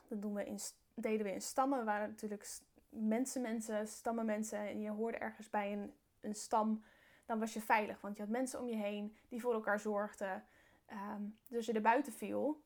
Dat 0.08 0.22
doen 0.22 0.34
we 0.34 0.46
in, 0.46 0.60
deden 0.94 1.26
we 1.26 1.32
in 1.32 1.42
stammen. 1.42 1.86
Waren 1.86 2.10
natuurlijk 2.10 2.48
mensen, 2.90 3.42
mensen, 3.42 3.88
stammen 3.88 4.26
mensen. 4.26 4.60
En 4.60 4.82
je 4.82 4.90
hoorde 4.90 5.18
ergens 5.18 5.50
bij 5.50 5.74
een, 5.74 5.94
een 6.22 6.36
stam, 6.36 6.84
dan 7.26 7.40
was 7.40 7.54
je 7.54 7.62
veilig. 7.62 8.02
Want 8.02 8.16
je 8.16 8.22
had 8.22 8.32
mensen 8.32 8.60
om 8.60 8.68
je 8.68 8.76
heen 8.76 9.16
die 9.30 9.42
voor 9.42 9.54
elkaar 9.54 9.80
zorgden. 9.80 10.46
Um, 10.92 11.38
dus 11.48 11.58
als 11.58 11.66
je 11.66 11.74
er 11.74 11.82
buiten 11.82 12.14
viel, 12.14 12.64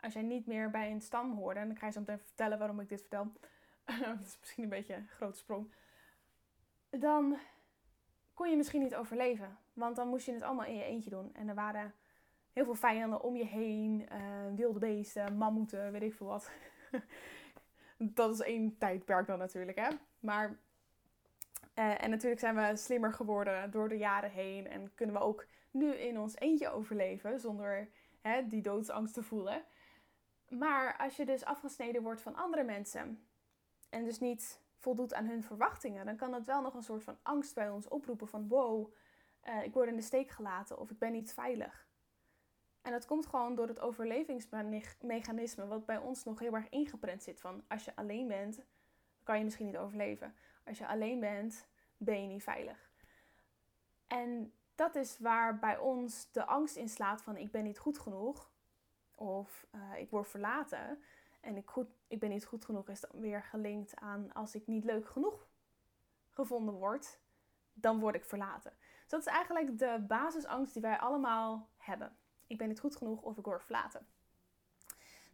als 0.00 0.12
jij 0.12 0.22
niet 0.22 0.46
meer 0.46 0.70
bij 0.70 0.90
een 0.90 1.00
stam 1.00 1.36
hoorde, 1.36 1.60
en 1.60 1.66
dan 1.66 1.76
ga 1.76 1.86
je 1.86 1.92
zo 1.92 2.00
meteen 2.00 2.18
vertellen 2.18 2.58
waarom 2.58 2.80
ik 2.80 2.88
dit 2.88 3.00
vertel. 3.00 3.32
dat 3.84 4.20
is 4.20 4.38
misschien 4.40 4.62
een 4.62 4.68
beetje 4.68 4.94
een 4.94 5.08
grote 5.08 5.38
sprong. 5.38 5.72
Dan 6.90 7.38
kon 8.34 8.50
je 8.50 8.56
misschien 8.56 8.82
niet 8.82 8.94
overleven. 8.94 9.58
Want 9.72 9.96
dan 9.96 10.08
moest 10.08 10.26
je 10.26 10.32
het 10.32 10.42
allemaal 10.42 10.66
in 10.66 10.76
je 10.76 10.84
eentje 10.84 11.10
doen. 11.10 11.34
En 11.34 11.48
er 11.48 11.54
waren 11.54 11.94
heel 12.52 12.64
veel 12.64 12.74
vijanden 12.74 13.22
om 13.22 13.36
je 13.36 13.44
heen. 13.44 14.08
Uh, 14.12 14.56
wilde 14.56 14.78
beesten, 14.78 15.36
mammoeten, 15.36 15.92
weet 15.92 16.02
ik 16.02 16.14
veel 16.14 16.26
wat. 16.26 16.50
dat 17.96 18.34
is 18.34 18.40
één 18.40 18.78
tijdperk 18.78 19.26
dan 19.26 19.38
natuurlijk, 19.38 19.78
hè. 19.78 19.88
Maar, 20.20 20.48
uh, 21.74 22.02
en 22.02 22.10
natuurlijk 22.10 22.40
zijn 22.40 22.54
we 22.54 22.76
slimmer 22.76 23.12
geworden 23.12 23.70
door 23.70 23.88
de 23.88 23.96
jaren 23.96 24.30
heen. 24.30 24.68
En 24.68 24.94
kunnen 24.94 25.14
we 25.14 25.20
ook 25.20 25.46
nu 25.70 25.94
in 25.94 26.18
ons 26.18 26.36
eentje 26.38 26.70
overleven 26.70 27.40
zonder 27.40 27.88
hè, 28.20 28.46
die 28.46 28.62
doodsangst 28.62 29.14
te 29.14 29.22
voelen. 29.22 29.62
Maar 30.48 30.96
als 30.96 31.16
je 31.16 31.24
dus 31.24 31.44
afgesneden 31.44 32.02
wordt 32.02 32.20
van 32.20 32.36
andere 32.36 32.62
mensen 32.62 33.26
en 33.90 34.04
dus 34.04 34.18
niet 34.18 34.61
voldoet 34.82 35.14
aan 35.14 35.26
hun 35.26 35.42
verwachtingen, 35.42 36.06
dan 36.06 36.16
kan 36.16 36.30
dat 36.30 36.44
wel 36.44 36.62
nog 36.62 36.74
een 36.74 36.82
soort 36.82 37.04
van 37.04 37.18
angst 37.22 37.54
bij 37.54 37.70
ons 37.70 37.88
oproepen 37.88 38.28
van 38.28 38.48
wow, 38.48 38.92
uh, 39.44 39.64
ik 39.64 39.72
word 39.72 39.88
in 39.88 39.96
de 39.96 40.02
steek 40.02 40.30
gelaten 40.30 40.78
of 40.78 40.90
ik 40.90 40.98
ben 40.98 41.12
niet 41.12 41.32
veilig. 41.32 41.86
En 42.82 42.92
dat 42.92 43.06
komt 43.06 43.26
gewoon 43.26 43.54
door 43.54 43.68
het 43.68 43.80
overlevingsmechanisme 43.80 45.66
wat 45.66 45.86
bij 45.86 45.98
ons 45.98 46.24
nog 46.24 46.38
heel 46.38 46.54
erg 46.54 46.68
ingeprent 46.68 47.22
zit 47.22 47.40
van 47.40 47.64
als 47.68 47.84
je 47.84 47.96
alleen 47.96 48.28
bent, 48.28 48.60
kan 49.22 49.38
je 49.38 49.44
misschien 49.44 49.66
niet 49.66 49.76
overleven. 49.76 50.34
Als 50.64 50.78
je 50.78 50.86
alleen 50.86 51.20
bent, 51.20 51.66
ben 51.96 52.22
je 52.22 52.28
niet 52.28 52.42
veilig. 52.42 52.90
En 54.06 54.52
dat 54.74 54.94
is 54.94 55.18
waar 55.18 55.58
bij 55.58 55.78
ons 55.78 56.30
de 56.32 56.46
angst 56.46 56.76
in 56.76 56.88
slaat 56.88 57.22
van 57.22 57.36
ik 57.36 57.50
ben 57.50 57.64
niet 57.64 57.78
goed 57.78 57.98
genoeg 57.98 58.50
of 59.14 59.66
uh, 59.74 60.00
ik 60.00 60.10
word 60.10 60.28
verlaten. 60.28 61.02
En 61.42 61.56
ik, 61.56 61.70
goed, 61.70 61.86
ik 62.06 62.20
ben 62.20 62.30
niet 62.30 62.44
goed 62.44 62.64
genoeg 62.64 62.88
is 62.88 63.00
dan 63.00 63.20
weer 63.20 63.42
gelinkt 63.42 63.96
aan 63.96 64.32
als 64.32 64.54
ik 64.54 64.66
niet 64.66 64.84
leuk 64.84 65.08
genoeg 65.08 65.48
gevonden 66.30 66.74
word, 66.74 67.18
dan 67.72 68.00
word 68.00 68.14
ik 68.14 68.24
verlaten. 68.24 68.72
Dus 68.80 69.08
dat 69.08 69.20
is 69.20 69.26
eigenlijk 69.26 69.78
de 69.78 70.04
basisangst 70.08 70.72
die 70.72 70.82
wij 70.82 70.98
allemaal 70.98 71.68
hebben. 71.76 72.16
Ik 72.46 72.58
ben 72.58 72.68
niet 72.68 72.80
goed 72.80 72.96
genoeg 72.96 73.22
of 73.22 73.38
ik 73.38 73.44
word 73.44 73.62
verlaten. 73.62 74.06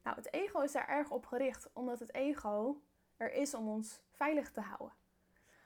Nou, 0.03 0.17
het 0.17 0.33
ego 0.33 0.61
is 0.61 0.73
daar 0.73 0.89
erg 0.89 1.11
op 1.11 1.27
gericht, 1.27 1.71
omdat 1.73 1.99
het 1.99 2.15
ego 2.15 2.83
er 3.17 3.33
is 3.33 3.55
om 3.55 3.69
ons 3.69 4.01
veilig 4.11 4.51
te 4.51 4.61
houden. 4.61 4.93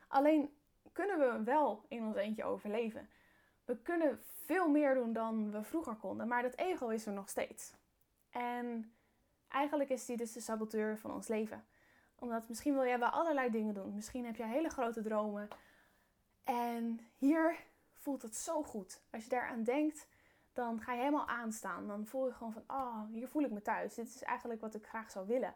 Alleen 0.09 0.57
kunnen 0.93 1.19
we 1.19 1.43
wel 1.43 1.85
in 1.89 2.05
ons 2.05 2.17
eentje 2.17 2.45
overleven. 2.45 3.09
We 3.65 3.77
kunnen 3.77 4.21
veel 4.23 4.69
meer 4.69 4.95
doen 4.95 5.13
dan 5.13 5.51
we 5.51 5.63
vroeger 5.63 5.95
konden, 5.95 6.29
maar 6.29 6.43
dat 6.43 6.57
ego 6.57 6.89
is 6.89 7.07
er 7.07 7.13
nog 7.13 7.29
steeds. 7.29 7.75
En 8.31 8.95
eigenlijk 9.53 9.91
is 9.91 10.07
die 10.07 10.17
dus 10.17 10.33
de 10.33 10.41
saboteur 10.41 10.99
van 10.99 11.13
ons 11.13 11.29
leven. 11.29 11.65
Omdat 12.19 12.49
misschien 12.49 12.75
wil 12.75 12.85
jij 12.85 12.99
wel 12.99 13.09
allerlei 13.09 13.51
dingen 13.51 13.75
doen. 13.75 13.95
Misschien 13.95 14.25
heb 14.25 14.37
je 14.37 14.45
hele 14.45 14.69
grote 14.69 15.03
dromen. 15.03 15.49
En 16.45 17.01
hier 17.17 17.57
voelt 17.93 18.23
het 18.23 18.37
zo 18.37 18.63
goed. 18.63 19.03
Als 19.11 19.23
je 19.23 19.29
daaraan 19.29 19.63
denkt, 19.63 20.09
dan 20.53 20.81
ga 20.81 20.93
je 20.93 20.99
helemaal 20.99 21.29
aanstaan. 21.29 21.87
Dan 21.87 22.07
voel 22.07 22.27
je 22.27 22.33
gewoon 22.33 22.53
van, 22.53 22.65
oh, 22.67 23.05
hier 23.11 23.29
voel 23.29 23.43
ik 23.43 23.51
me 23.51 23.63
thuis. 23.63 23.95
Dit 23.95 24.07
is 24.07 24.23
eigenlijk 24.23 24.61
wat 24.61 24.75
ik 24.75 24.87
graag 24.87 25.11
zou 25.11 25.27
willen. 25.27 25.55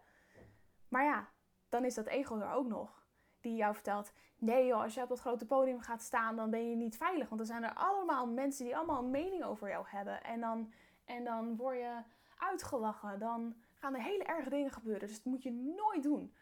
Maar 0.89 1.05
ja, 1.05 1.29
dan 1.69 1.85
is 1.85 1.95
dat 1.95 2.07
ego 2.07 2.39
er 2.39 2.53
ook 2.53 2.67
nog. 2.67 3.05
Die 3.41 3.57
jou 3.57 3.75
vertelt, 3.75 4.13
nee 4.39 4.67
joh, 4.67 4.83
als 4.83 4.95
je 4.95 5.03
op 5.03 5.09
dat 5.09 5.21
grote 5.21 5.47
podium 5.47 5.81
gaat 5.81 6.03
staan, 6.03 6.37
dan 6.37 6.51
ben 6.51 6.71
je 6.71 6.77
niet 6.77 6.97
veilig. 6.97 7.29
Want 7.29 7.41
er 7.41 7.47
zijn 7.47 7.65
er 7.65 7.75
allemaal 7.75 8.27
mensen 8.27 8.65
die 8.65 8.77
allemaal 8.77 9.03
een 9.03 9.11
mening 9.11 9.45
over 9.45 9.69
jou 9.69 9.85
hebben. 9.89 10.23
En 10.23 10.41
dan, 10.41 10.73
en 11.05 11.25
dan 11.25 11.57
word 11.57 11.77
je 11.77 12.03
uitgelachen. 12.39 13.19
Dan 13.19 13.55
gaan 13.79 13.95
er 13.95 14.03
hele 14.03 14.25
erge 14.25 14.51
dingen 14.51 14.71
gebeuren. 14.71 15.09
Dus 15.09 15.23
dat 15.23 15.33
moet 15.33 15.43
je 15.43 15.53
nooit 15.53 16.03
doen. 16.03 16.35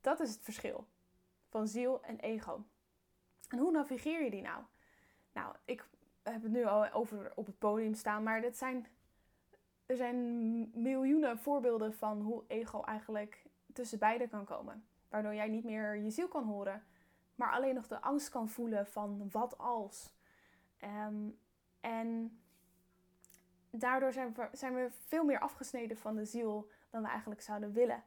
Dat 0.00 0.20
is 0.20 0.30
het 0.30 0.42
verschil 0.42 0.86
van 1.48 1.68
ziel 1.68 2.02
en 2.02 2.18
ego. 2.18 2.64
En 3.48 3.58
hoe 3.58 3.70
navigeer 3.70 4.22
je 4.24 4.30
die 4.30 4.42
nou? 4.42 4.62
Nou, 5.32 5.54
ik 5.64 5.88
heb 6.22 6.42
het 6.42 6.52
nu 6.52 6.64
al 6.64 6.90
over 6.90 7.32
op 7.34 7.46
het 7.46 7.58
podium 7.58 7.94
staan, 7.94 8.22
maar 8.22 8.40
dit 8.40 8.56
zijn, 8.56 8.86
er 9.86 9.96
zijn 9.96 10.80
miljoenen 10.82 11.38
voorbeelden 11.38 11.94
van 11.94 12.20
hoe 12.20 12.44
ego 12.46 12.82
eigenlijk 12.82 13.44
tussen 13.72 13.98
beiden 13.98 14.28
kan 14.28 14.44
komen. 14.44 14.86
Waardoor 15.08 15.34
jij 15.34 15.48
niet 15.48 15.64
meer 15.64 15.96
je 15.96 16.10
ziel 16.10 16.28
kan 16.28 16.44
horen, 16.44 16.84
maar 17.34 17.52
alleen 17.52 17.74
nog 17.74 17.86
de 17.86 18.00
angst 18.00 18.28
kan 18.28 18.48
voelen 18.48 18.86
van 18.86 19.30
wat 19.30 19.58
als. 19.58 20.12
Ehm, 20.76 21.28
en 21.80 22.38
daardoor 23.80 24.12
zijn 24.12 24.34
we, 24.34 24.48
zijn 24.52 24.74
we 24.74 24.88
veel 24.90 25.24
meer 25.24 25.38
afgesneden 25.38 25.96
van 25.96 26.14
de 26.14 26.24
ziel 26.24 26.70
dan 26.90 27.02
we 27.02 27.08
eigenlijk 27.08 27.42
zouden 27.42 27.72
willen. 27.72 28.02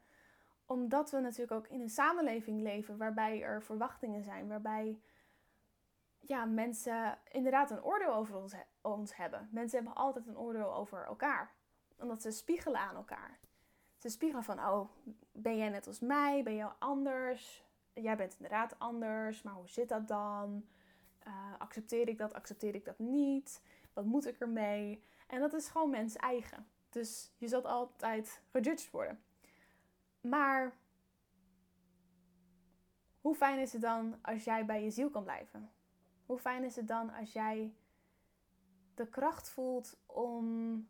Omdat 0.65 1.12
we 1.12 1.19
natuurlijk 1.19 1.51
ook 1.51 1.67
in 1.67 1.81
een 1.81 1.89
samenleving 1.89 2.62
leven 2.62 2.97
waarbij 2.97 3.41
er 3.41 3.63
verwachtingen 3.63 4.24
zijn, 4.24 4.47
waarbij 4.47 5.00
ja, 6.19 6.45
mensen 6.45 7.17
inderdaad 7.31 7.71
een 7.71 7.83
oordeel 7.83 8.13
over 8.13 8.36
ons, 8.36 8.53
ons 8.81 9.15
hebben. 9.15 9.50
Mensen 9.51 9.77
hebben 9.77 9.95
altijd 9.95 10.27
een 10.27 10.38
oordeel 10.38 10.74
over 10.74 11.05
elkaar, 11.05 11.51
omdat 12.00 12.21
ze 12.21 12.31
spiegelen 12.31 12.79
aan 12.79 12.95
elkaar. 12.95 13.39
Ze 13.97 14.09
spiegelen 14.09 14.43
van, 14.43 14.59
oh, 14.59 14.89
ben 15.31 15.57
jij 15.57 15.69
net 15.69 15.88
als 15.88 16.00
mij? 16.00 16.43
Ben 16.43 16.55
jij 16.55 16.71
anders? 16.79 17.65
Jij 17.93 18.17
bent 18.17 18.33
inderdaad 18.33 18.79
anders, 18.79 19.41
maar 19.41 19.53
hoe 19.53 19.69
zit 19.69 19.89
dat 19.89 20.07
dan? 20.07 20.65
Uh, 21.27 21.33
accepteer 21.57 22.07
ik 22.07 22.17
dat? 22.17 22.33
Accepteer 22.33 22.75
ik 22.75 22.86
dat 22.86 23.00
niet? 23.00 23.62
Wat 23.93 24.05
moet 24.05 24.27
ik 24.27 24.39
ermee? 24.39 25.03
En 25.27 25.39
dat 25.39 25.53
is 25.53 25.67
gewoon 25.67 25.89
mens 25.89 26.15
eigen. 26.15 26.67
Dus 26.89 27.31
je 27.38 27.48
zult 27.48 27.65
altijd 27.65 28.41
gejudged 28.51 28.91
worden. 28.91 29.24
Maar 30.22 30.77
hoe 33.22 33.36
fijn 33.36 33.60
is 33.60 33.74
het 33.74 33.81
dan 33.81 34.19
als 34.22 34.43
jij 34.43 34.65
bij 34.65 34.84
je 34.84 34.91
ziel 34.91 35.10
kan 35.10 35.24
blijven? 35.24 35.72
Hoe 36.25 36.39
fijn 36.39 36.63
is 36.63 36.75
het 36.75 36.88
dan 36.88 37.13
als 37.13 37.34
jij 37.34 37.74
de 38.96 39.07
kracht 39.07 39.50
voelt 39.50 39.98
om 40.05 40.88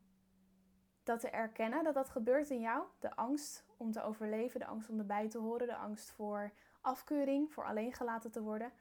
dat 1.03 1.20
te 1.20 1.29
erkennen, 1.29 1.84
dat 1.84 1.94
dat 1.94 2.10
gebeurt 2.10 2.50
in 2.50 2.60
jou? 2.60 2.84
De 3.00 3.15
angst 3.15 3.65
om 3.77 3.91
te 3.91 4.03
overleven, 4.03 4.60
de 4.60 4.65
angst 4.65 4.89
om 4.89 5.00
erbij 5.00 5.29
te 5.29 5.38
horen, 5.38 5.67
de 5.67 5.75
angst 5.75 6.12
voor 6.12 6.51
afkeuring, 6.82 7.53
voor 7.53 7.65
alleen 7.65 7.94
gelaten 7.94 8.32
te 8.32 8.41
worden. 8.41 8.72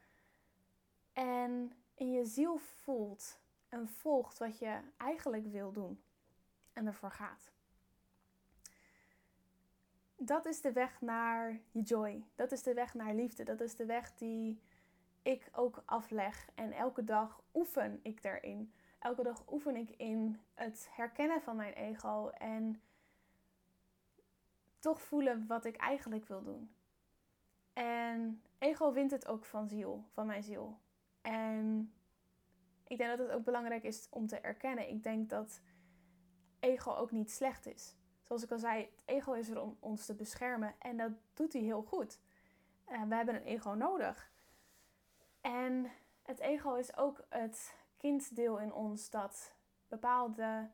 En 1.13 1.71
in 1.93 2.11
je 2.11 2.25
ziel 2.25 2.57
voelt 2.57 3.39
en 3.69 3.87
volgt 3.87 4.37
wat 4.37 4.59
je 4.59 4.79
eigenlijk 4.97 5.45
wil 5.45 5.71
doen 5.71 6.01
en 6.73 6.85
ervoor 6.85 7.11
gaat. 7.11 7.51
Dat 10.15 10.45
is 10.45 10.61
de 10.61 10.71
weg 10.71 11.01
naar 11.01 11.59
je 11.71 11.81
joy. 11.81 12.25
Dat 12.35 12.51
is 12.51 12.63
de 12.63 12.73
weg 12.73 12.93
naar 12.93 13.13
liefde. 13.13 13.43
Dat 13.43 13.61
is 13.61 13.75
de 13.75 13.85
weg 13.85 14.15
die 14.15 14.61
ik 15.21 15.49
ook 15.51 15.83
afleg. 15.85 16.49
En 16.55 16.71
elke 16.71 17.03
dag 17.03 17.41
oefen 17.53 17.99
ik 18.03 18.21
daarin. 18.21 18.73
Elke 18.99 19.23
dag 19.23 19.51
oefen 19.51 19.75
ik 19.75 19.89
in 19.89 20.41
het 20.53 20.87
herkennen 20.91 21.41
van 21.41 21.55
mijn 21.55 21.73
ego 21.73 22.29
en 22.29 22.81
toch 24.79 25.01
voelen 25.01 25.47
wat 25.47 25.65
ik 25.65 25.75
eigenlijk 25.75 26.25
wil 26.25 26.43
doen. 26.43 26.75
En 27.73 28.41
ego 28.57 28.91
wint 28.91 29.11
het 29.11 29.27
ook 29.27 29.45
van 29.45 29.67
ziel, 29.67 30.03
van 30.11 30.25
mijn 30.25 30.43
ziel. 30.43 30.77
En 31.21 31.93
ik 32.87 32.97
denk 32.97 33.17
dat 33.17 33.27
het 33.27 33.37
ook 33.37 33.43
belangrijk 33.43 33.83
is 33.83 34.07
om 34.09 34.27
te 34.27 34.39
erkennen. 34.39 34.89
Ik 34.89 35.03
denk 35.03 35.29
dat 35.29 35.61
ego 36.59 36.93
ook 36.93 37.11
niet 37.11 37.31
slecht 37.31 37.65
is. 37.65 37.95
Zoals 38.23 38.43
ik 38.43 38.51
al 38.51 38.59
zei, 38.59 38.81
het 38.81 39.01
ego 39.05 39.33
is 39.33 39.49
er 39.49 39.61
om 39.61 39.77
ons 39.79 40.05
te 40.05 40.13
beschermen 40.13 40.75
en 40.79 40.97
dat 40.97 41.11
doet 41.33 41.53
hij 41.53 41.61
heel 41.61 41.83
goed. 41.83 42.19
Uh, 42.89 43.03
we 43.03 43.15
hebben 43.15 43.35
een 43.35 43.43
ego 43.43 43.69
nodig. 43.69 44.31
En 45.41 45.91
het 46.23 46.39
ego 46.39 46.75
is 46.75 46.97
ook 46.97 47.25
het 47.29 47.75
kinddeel 47.97 48.59
in 48.59 48.73
ons 48.73 49.09
dat 49.09 49.53
bepaalde 49.87 50.69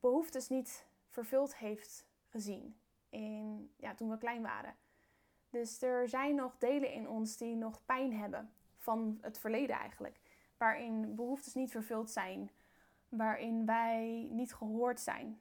behoeftes 0.00 0.48
niet 0.48 0.86
vervuld 1.08 1.56
heeft 1.56 2.06
gezien 2.28 2.80
in, 3.08 3.70
ja, 3.76 3.94
toen 3.94 4.10
we 4.10 4.18
klein 4.18 4.42
waren. 4.42 4.76
Dus 5.50 5.82
er 5.82 6.08
zijn 6.08 6.34
nog 6.34 6.58
delen 6.58 6.92
in 6.92 7.08
ons 7.08 7.36
die 7.36 7.56
nog 7.56 7.84
pijn 7.84 8.12
hebben 8.12 8.52
van 8.76 9.18
het 9.20 9.38
verleden 9.38 9.76
eigenlijk 9.76 10.20
waarin 10.58 11.14
behoeftes 11.14 11.54
niet 11.54 11.70
vervuld 11.70 12.10
zijn, 12.10 12.50
waarin 13.08 13.66
wij 13.66 14.28
niet 14.30 14.54
gehoord 14.54 15.00
zijn. 15.00 15.40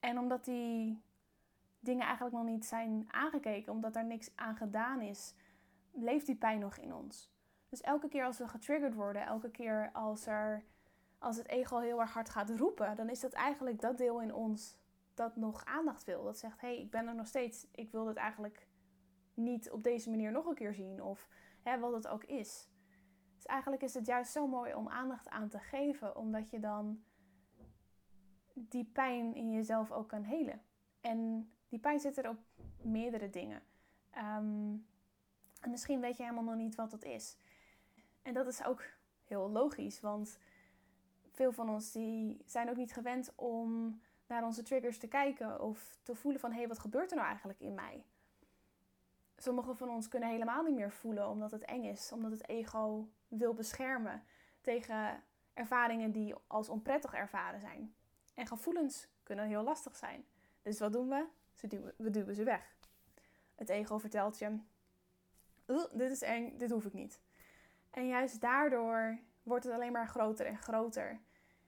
En 0.00 0.18
omdat 0.18 0.44
die 0.44 1.02
dingen 1.80 2.04
eigenlijk 2.06 2.36
nog 2.36 2.44
niet 2.44 2.64
zijn 2.64 3.04
aangekeken, 3.10 3.72
omdat 3.72 3.96
er 3.96 4.04
niks 4.04 4.36
aan 4.36 4.56
gedaan 4.56 5.00
is, 5.00 5.34
leeft 5.90 6.26
die 6.26 6.36
pijn 6.36 6.60
nog 6.60 6.76
in 6.76 6.94
ons. 6.94 7.30
Dus 7.68 7.80
elke 7.80 8.08
keer 8.08 8.24
als 8.24 8.38
we 8.38 8.48
getriggerd 8.48 8.94
worden, 8.94 9.22
elke 9.22 9.50
keer 9.50 9.90
als, 9.92 10.26
er, 10.26 10.64
als 11.18 11.36
het 11.36 11.48
ego 11.48 11.78
heel 11.78 12.00
erg 12.00 12.12
hard 12.12 12.28
gaat 12.28 12.50
roepen, 12.50 12.96
dan 12.96 13.08
is 13.08 13.20
dat 13.20 13.32
eigenlijk 13.32 13.80
dat 13.80 13.98
deel 13.98 14.20
in 14.20 14.34
ons 14.34 14.76
dat 15.14 15.36
nog 15.36 15.64
aandacht 15.64 16.04
wil. 16.04 16.24
Dat 16.24 16.38
zegt, 16.38 16.60
hé, 16.60 16.66
hey, 16.66 16.80
ik 16.80 16.90
ben 16.90 17.06
er 17.06 17.14
nog 17.14 17.26
steeds, 17.26 17.66
ik 17.70 17.92
wil 17.92 18.04
dit 18.04 18.16
eigenlijk 18.16 18.66
niet 19.34 19.70
op 19.70 19.82
deze 19.82 20.10
manier 20.10 20.32
nog 20.32 20.46
een 20.46 20.54
keer 20.54 20.74
zien. 20.74 21.02
Of 21.02 21.28
hè, 21.62 21.78
wat 21.78 21.92
het 21.92 22.08
ook 22.08 22.24
is. 22.24 22.68
Dus 23.42 23.50
eigenlijk 23.50 23.82
is 23.82 23.94
het 23.94 24.06
juist 24.06 24.32
zo 24.32 24.46
mooi 24.46 24.74
om 24.74 24.88
aandacht 24.88 25.28
aan 25.28 25.48
te 25.48 25.58
geven, 25.58 26.16
omdat 26.16 26.50
je 26.50 26.60
dan 26.60 27.04
die 28.54 28.84
pijn 28.84 29.34
in 29.34 29.52
jezelf 29.52 29.90
ook 29.90 30.08
kan 30.08 30.22
helen. 30.22 30.62
En 31.00 31.50
die 31.68 31.78
pijn 31.78 32.00
zit 32.00 32.18
er 32.18 32.28
op 32.28 32.38
meerdere 32.82 33.30
dingen. 33.30 33.62
Um, 34.16 34.86
en 35.60 35.70
misschien 35.70 36.00
weet 36.00 36.16
je 36.16 36.22
helemaal 36.22 36.44
nog 36.44 36.54
niet 36.54 36.74
wat 36.74 36.90
dat 36.90 37.04
is. 37.04 37.36
En 38.22 38.34
dat 38.34 38.46
is 38.46 38.64
ook 38.64 38.82
heel 39.24 39.50
logisch, 39.50 40.00
want 40.00 40.38
veel 41.30 41.52
van 41.52 41.68
ons 41.68 41.92
die 41.92 42.42
zijn 42.46 42.70
ook 42.70 42.76
niet 42.76 42.92
gewend 42.92 43.32
om 43.34 44.00
naar 44.26 44.44
onze 44.44 44.62
triggers 44.62 44.98
te 44.98 45.08
kijken 45.08 45.60
of 45.60 45.98
te 46.02 46.14
voelen 46.14 46.40
van 46.40 46.50
hé, 46.50 46.58
hey, 46.58 46.68
wat 46.68 46.78
gebeurt 46.78 47.10
er 47.10 47.16
nou 47.16 47.28
eigenlijk 47.28 47.60
in 47.60 47.74
mij? 47.74 48.04
Sommigen 49.36 49.76
van 49.76 49.88
ons 49.88 50.08
kunnen 50.08 50.28
helemaal 50.28 50.62
niet 50.62 50.74
meer 50.74 50.92
voelen 50.92 51.28
omdat 51.28 51.50
het 51.50 51.64
eng 51.64 51.84
is, 51.84 52.12
omdat 52.12 52.30
het 52.30 52.48
ego 52.48 53.08
wil 53.28 53.54
beschermen 53.54 54.24
tegen 54.60 55.22
ervaringen 55.54 56.12
die 56.12 56.34
als 56.46 56.68
onprettig 56.68 57.14
ervaren 57.14 57.60
zijn. 57.60 57.94
En 58.34 58.46
gevoelens 58.46 59.08
kunnen 59.22 59.46
heel 59.46 59.62
lastig 59.62 59.96
zijn. 59.96 60.24
Dus 60.62 60.78
wat 60.78 60.92
doen 60.92 61.08
we? 61.08 61.26
we 61.96 62.10
duwen 62.10 62.34
ze 62.34 62.44
weg. 62.44 62.76
Het 63.54 63.68
ego 63.68 63.98
vertelt 63.98 64.38
je: 64.38 64.58
dit 65.92 66.10
is 66.10 66.22
eng, 66.22 66.56
dit 66.58 66.70
hoef 66.70 66.84
ik 66.84 66.92
niet. 66.92 67.20
En 67.90 68.06
juist 68.06 68.40
daardoor 68.40 69.18
wordt 69.42 69.64
het 69.64 69.74
alleen 69.74 69.92
maar 69.92 70.08
groter 70.08 70.46
en 70.46 70.58
groter. 70.58 71.20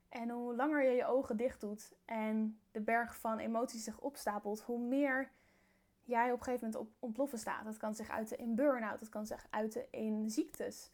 En 0.09 0.31
hoe 0.31 0.55
langer 0.55 0.83
je 0.83 0.97
je 0.97 1.07
ogen 1.07 1.37
dicht 1.37 1.61
doet 1.61 1.95
en 2.05 2.61
de 2.71 2.81
berg 2.81 3.17
van 3.17 3.39
emoties 3.39 3.85
zich 3.85 4.01
opstapelt, 4.01 4.61
hoe 4.61 4.79
meer 4.79 5.33
jij 6.05 6.33
op 6.33 6.39
een 6.39 6.45
gegeven 6.45 6.67
moment 6.67 6.87
op 6.87 6.95
ontploffen 6.99 7.39
staat. 7.39 7.65
Dat 7.65 7.77
kan 7.77 7.95
zich 7.95 8.11
uiten 8.11 8.39
in 8.39 8.55
burn-out, 8.55 8.99
dat 8.99 9.09
kan 9.09 9.27
zich 9.27 9.47
uiten 9.51 9.91
in 9.91 10.31
ziektes, 10.31 10.91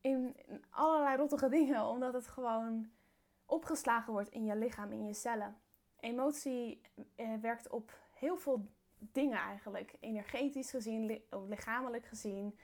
in 0.00 0.36
allerlei 0.70 1.16
rottige 1.16 1.48
dingen, 1.58 1.84
omdat 1.84 2.12
het 2.12 2.26
gewoon 2.26 2.90
opgeslagen 3.46 4.12
wordt 4.12 4.28
in 4.28 4.44
je 4.44 4.56
lichaam, 4.56 4.92
in 4.92 5.06
je 5.06 5.14
cellen. 5.14 5.56
Emotie 6.00 6.80
eh, 7.14 7.34
werkt 7.40 7.68
op 7.68 7.98
heel 8.12 8.36
veel 8.36 8.68
dingen 8.98 9.38
eigenlijk. 9.38 9.94
Energetisch 10.00 10.70
gezien, 10.70 11.22
lichamelijk 11.48 12.06
gezien, 12.06 12.58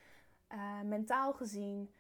uh, 0.53 0.81
mentaal 0.81 1.33
gezien. 1.33 1.95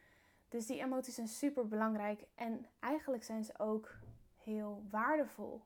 Dus 0.49 0.67
die 0.67 0.81
emoties 0.81 1.15
zijn 1.15 1.29
super 1.29 1.69
belangrijk 1.69 2.25
en 2.35 2.67
eigenlijk 2.81 3.25
zijn 3.25 3.45
ze 3.45 3.59
ook 3.59 3.95
heel 4.37 4.87
waardevol. 4.91 5.63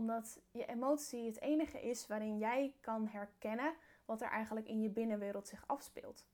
Omdat 0.00 0.40
je 0.50 0.66
emotie 0.66 1.26
het 1.26 1.40
enige 1.40 1.80
is 1.80 2.06
waarin 2.06 2.38
jij 2.38 2.74
kan 2.80 3.08
herkennen 3.08 3.74
wat 4.04 4.20
er 4.20 4.28
eigenlijk 4.28 4.68
in 4.68 4.80
je 4.80 4.88
binnenwereld 4.88 5.48
zich 5.48 5.64
afspeelt. 5.66 6.26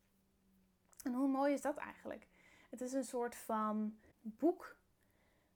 En 1.05 1.13
hoe 1.13 1.29
mooi 1.29 1.53
is 1.53 1.61
dat 1.61 1.77
eigenlijk? 1.77 2.29
Het 2.71 2.81
is 2.81 2.93
een 2.93 3.05
soort 3.05 3.37
van 3.37 3.99
boek 4.21 4.77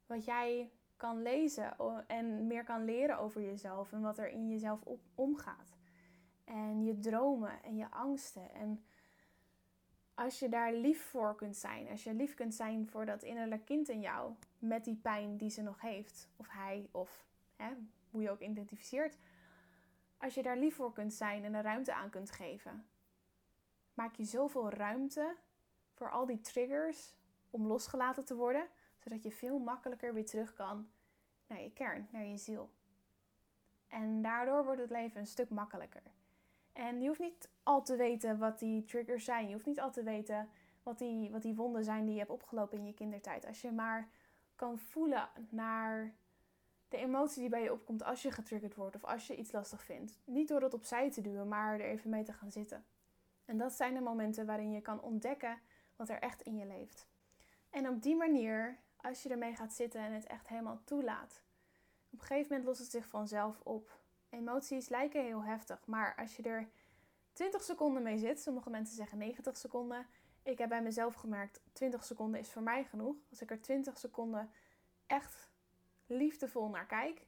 wat 0.05 0.25
jij 0.25 0.71
kan 0.95 1.21
lezen 1.21 1.77
en 2.07 2.47
meer 2.47 2.63
kan 2.63 2.85
leren 2.85 3.17
over 3.17 3.41
jezelf 3.41 3.91
en 3.91 4.01
wat 4.01 4.17
er 4.17 4.29
in 4.29 4.49
jezelf 4.49 4.81
op, 4.81 5.01
omgaat. 5.15 5.73
En 6.43 6.83
je 6.83 6.99
dromen 6.99 7.63
en 7.63 7.75
je 7.75 7.91
angsten. 7.91 8.53
En 8.53 8.85
als 10.13 10.39
je 10.39 10.49
daar 10.49 10.73
lief 10.73 11.01
voor 11.01 11.35
kunt 11.35 11.57
zijn, 11.57 11.89
als 11.89 12.03
je 12.03 12.13
lief 12.13 12.33
kunt 12.33 12.55
zijn 12.55 12.87
voor 12.87 13.05
dat 13.05 13.23
innerlijke 13.23 13.65
kind 13.65 13.89
in 13.89 13.99
jou, 13.99 14.33
met 14.59 14.83
die 14.83 14.95
pijn 14.95 15.37
die 15.37 15.49
ze 15.49 15.61
nog 15.61 15.81
heeft, 15.81 16.29
of 16.35 16.47
hij, 16.49 16.89
of 16.91 17.25
hè, 17.55 17.73
hoe 18.11 18.21
je 18.21 18.29
ook 18.29 18.39
identificeert. 18.39 19.17
Als 20.17 20.33
je 20.33 20.43
daar 20.43 20.57
lief 20.57 20.75
voor 20.75 20.93
kunt 20.93 21.13
zijn 21.13 21.43
en 21.43 21.53
er 21.53 21.63
ruimte 21.63 21.93
aan 21.93 22.09
kunt 22.09 22.31
geven, 22.31 22.85
maak 23.93 24.15
je 24.15 24.23
zoveel 24.23 24.69
ruimte 24.69 25.35
voor 25.93 26.11
al 26.11 26.25
die 26.25 26.41
triggers 26.41 27.15
om 27.49 27.67
losgelaten 27.67 28.25
te 28.25 28.35
worden, 28.35 28.67
zodat 28.97 29.23
je 29.23 29.31
veel 29.31 29.59
makkelijker 29.59 30.13
weer 30.13 30.25
terug 30.25 30.53
kan 30.53 30.91
naar 31.47 31.61
je 31.61 31.73
kern, 31.73 32.07
naar 32.11 32.25
je 32.25 32.37
ziel. 32.37 32.69
En 33.87 34.21
daardoor 34.21 34.63
wordt 34.65 34.81
het 34.81 34.89
leven 34.89 35.19
een 35.19 35.27
stuk 35.27 35.49
makkelijker. 35.49 36.01
En 36.73 37.01
je 37.01 37.07
hoeft 37.07 37.19
niet 37.19 37.49
al 37.63 37.83
te 37.83 37.95
weten 37.95 38.37
wat 38.37 38.59
die 38.59 38.83
triggers 38.83 39.25
zijn. 39.25 39.47
Je 39.47 39.53
hoeft 39.53 39.65
niet 39.65 39.79
al 39.79 39.91
te 39.91 40.03
weten 40.03 40.49
wat 40.83 40.97
die, 40.97 41.31
wat 41.31 41.41
die 41.41 41.55
wonden 41.55 41.83
zijn 41.83 42.05
die 42.05 42.13
je 42.13 42.19
hebt 42.19 42.31
opgelopen 42.31 42.77
in 42.77 42.85
je 42.85 42.93
kindertijd. 42.93 43.45
Als 43.45 43.61
je 43.61 43.71
maar 43.71 44.09
kan 44.55 44.79
voelen 44.79 45.29
naar 45.49 46.13
de 46.91 46.97
emotie 46.97 47.41
die 47.41 47.49
bij 47.49 47.63
je 47.63 47.73
opkomt 47.73 48.03
als 48.03 48.21
je 48.21 48.31
getriggerd 48.31 48.75
wordt 48.75 48.95
of 48.95 49.05
als 49.05 49.27
je 49.27 49.35
iets 49.35 49.51
lastig 49.51 49.83
vindt. 49.83 50.19
Niet 50.25 50.47
door 50.47 50.59
dat 50.59 50.73
opzij 50.73 51.11
te 51.11 51.21
duwen, 51.21 51.47
maar 51.47 51.73
er 51.73 51.85
even 51.85 52.09
mee 52.09 52.23
te 52.23 52.33
gaan 52.33 52.51
zitten. 52.51 52.85
En 53.45 53.57
dat 53.57 53.73
zijn 53.73 53.93
de 53.93 54.01
momenten 54.01 54.45
waarin 54.45 54.71
je 54.71 54.81
kan 54.81 55.01
ontdekken 55.01 55.59
wat 55.95 56.09
er 56.09 56.19
echt 56.19 56.41
in 56.41 56.57
je 56.57 56.65
leeft. 56.65 57.07
En 57.69 57.89
op 57.89 58.01
die 58.01 58.15
manier, 58.15 58.79
als 58.97 59.23
je 59.23 59.29
ermee 59.29 59.55
gaat 59.55 59.73
zitten 59.73 60.01
en 60.01 60.13
het 60.13 60.25
echt 60.25 60.47
helemaal 60.47 60.81
toelaat, 60.83 61.43
op 62.09 62.19
een 62.19 62.25
gegeven 62.25 62.47
moment 62.49 62.67
lost 62.67 62.79
het 62.79 62.91
zich 62.91 63.07
vanzelf 63.07 63.59
op. 63.63 63.99
Emoties 64.29 64.89
lijken 64.89 65.23
heel 65.23 65.43
heftig, 65.43 65.85
maar 65.85 66.15
als 66.15 66.35
je 66.35 66.43
er 66.43 66.69
20 67.33 67.63
seconden 67.63 68.03
mee 68.03 68.17
zit, 68.17 68.41
sommige 68.41 68.69
mensen 68.69 68.95
zeggen 68.95 69.17
90 69.17 69.57
seconden. 69.57 70.07
Ik 70.43 70.57
heb 70.57 70.69
bij 70.69 70.81
mezelf 70.81 71.13
gemerkt, 71.13 71.61
20 71.73 72.03
seconden 72.03 72.39
is 72.39 72.51
voor 72.51 72.61
mij 72.61 72.83
genoeg. 72.83 73.15
Als 73.29 73.41
ik 73.41 73.51
er 73.51 73.61
20 73.61 73.97
seconden 73.97 74.51
echt 75.07 75.50
liefdevol 76.11 76.69
naar 76.69 76.85
kijk 76.85 77.25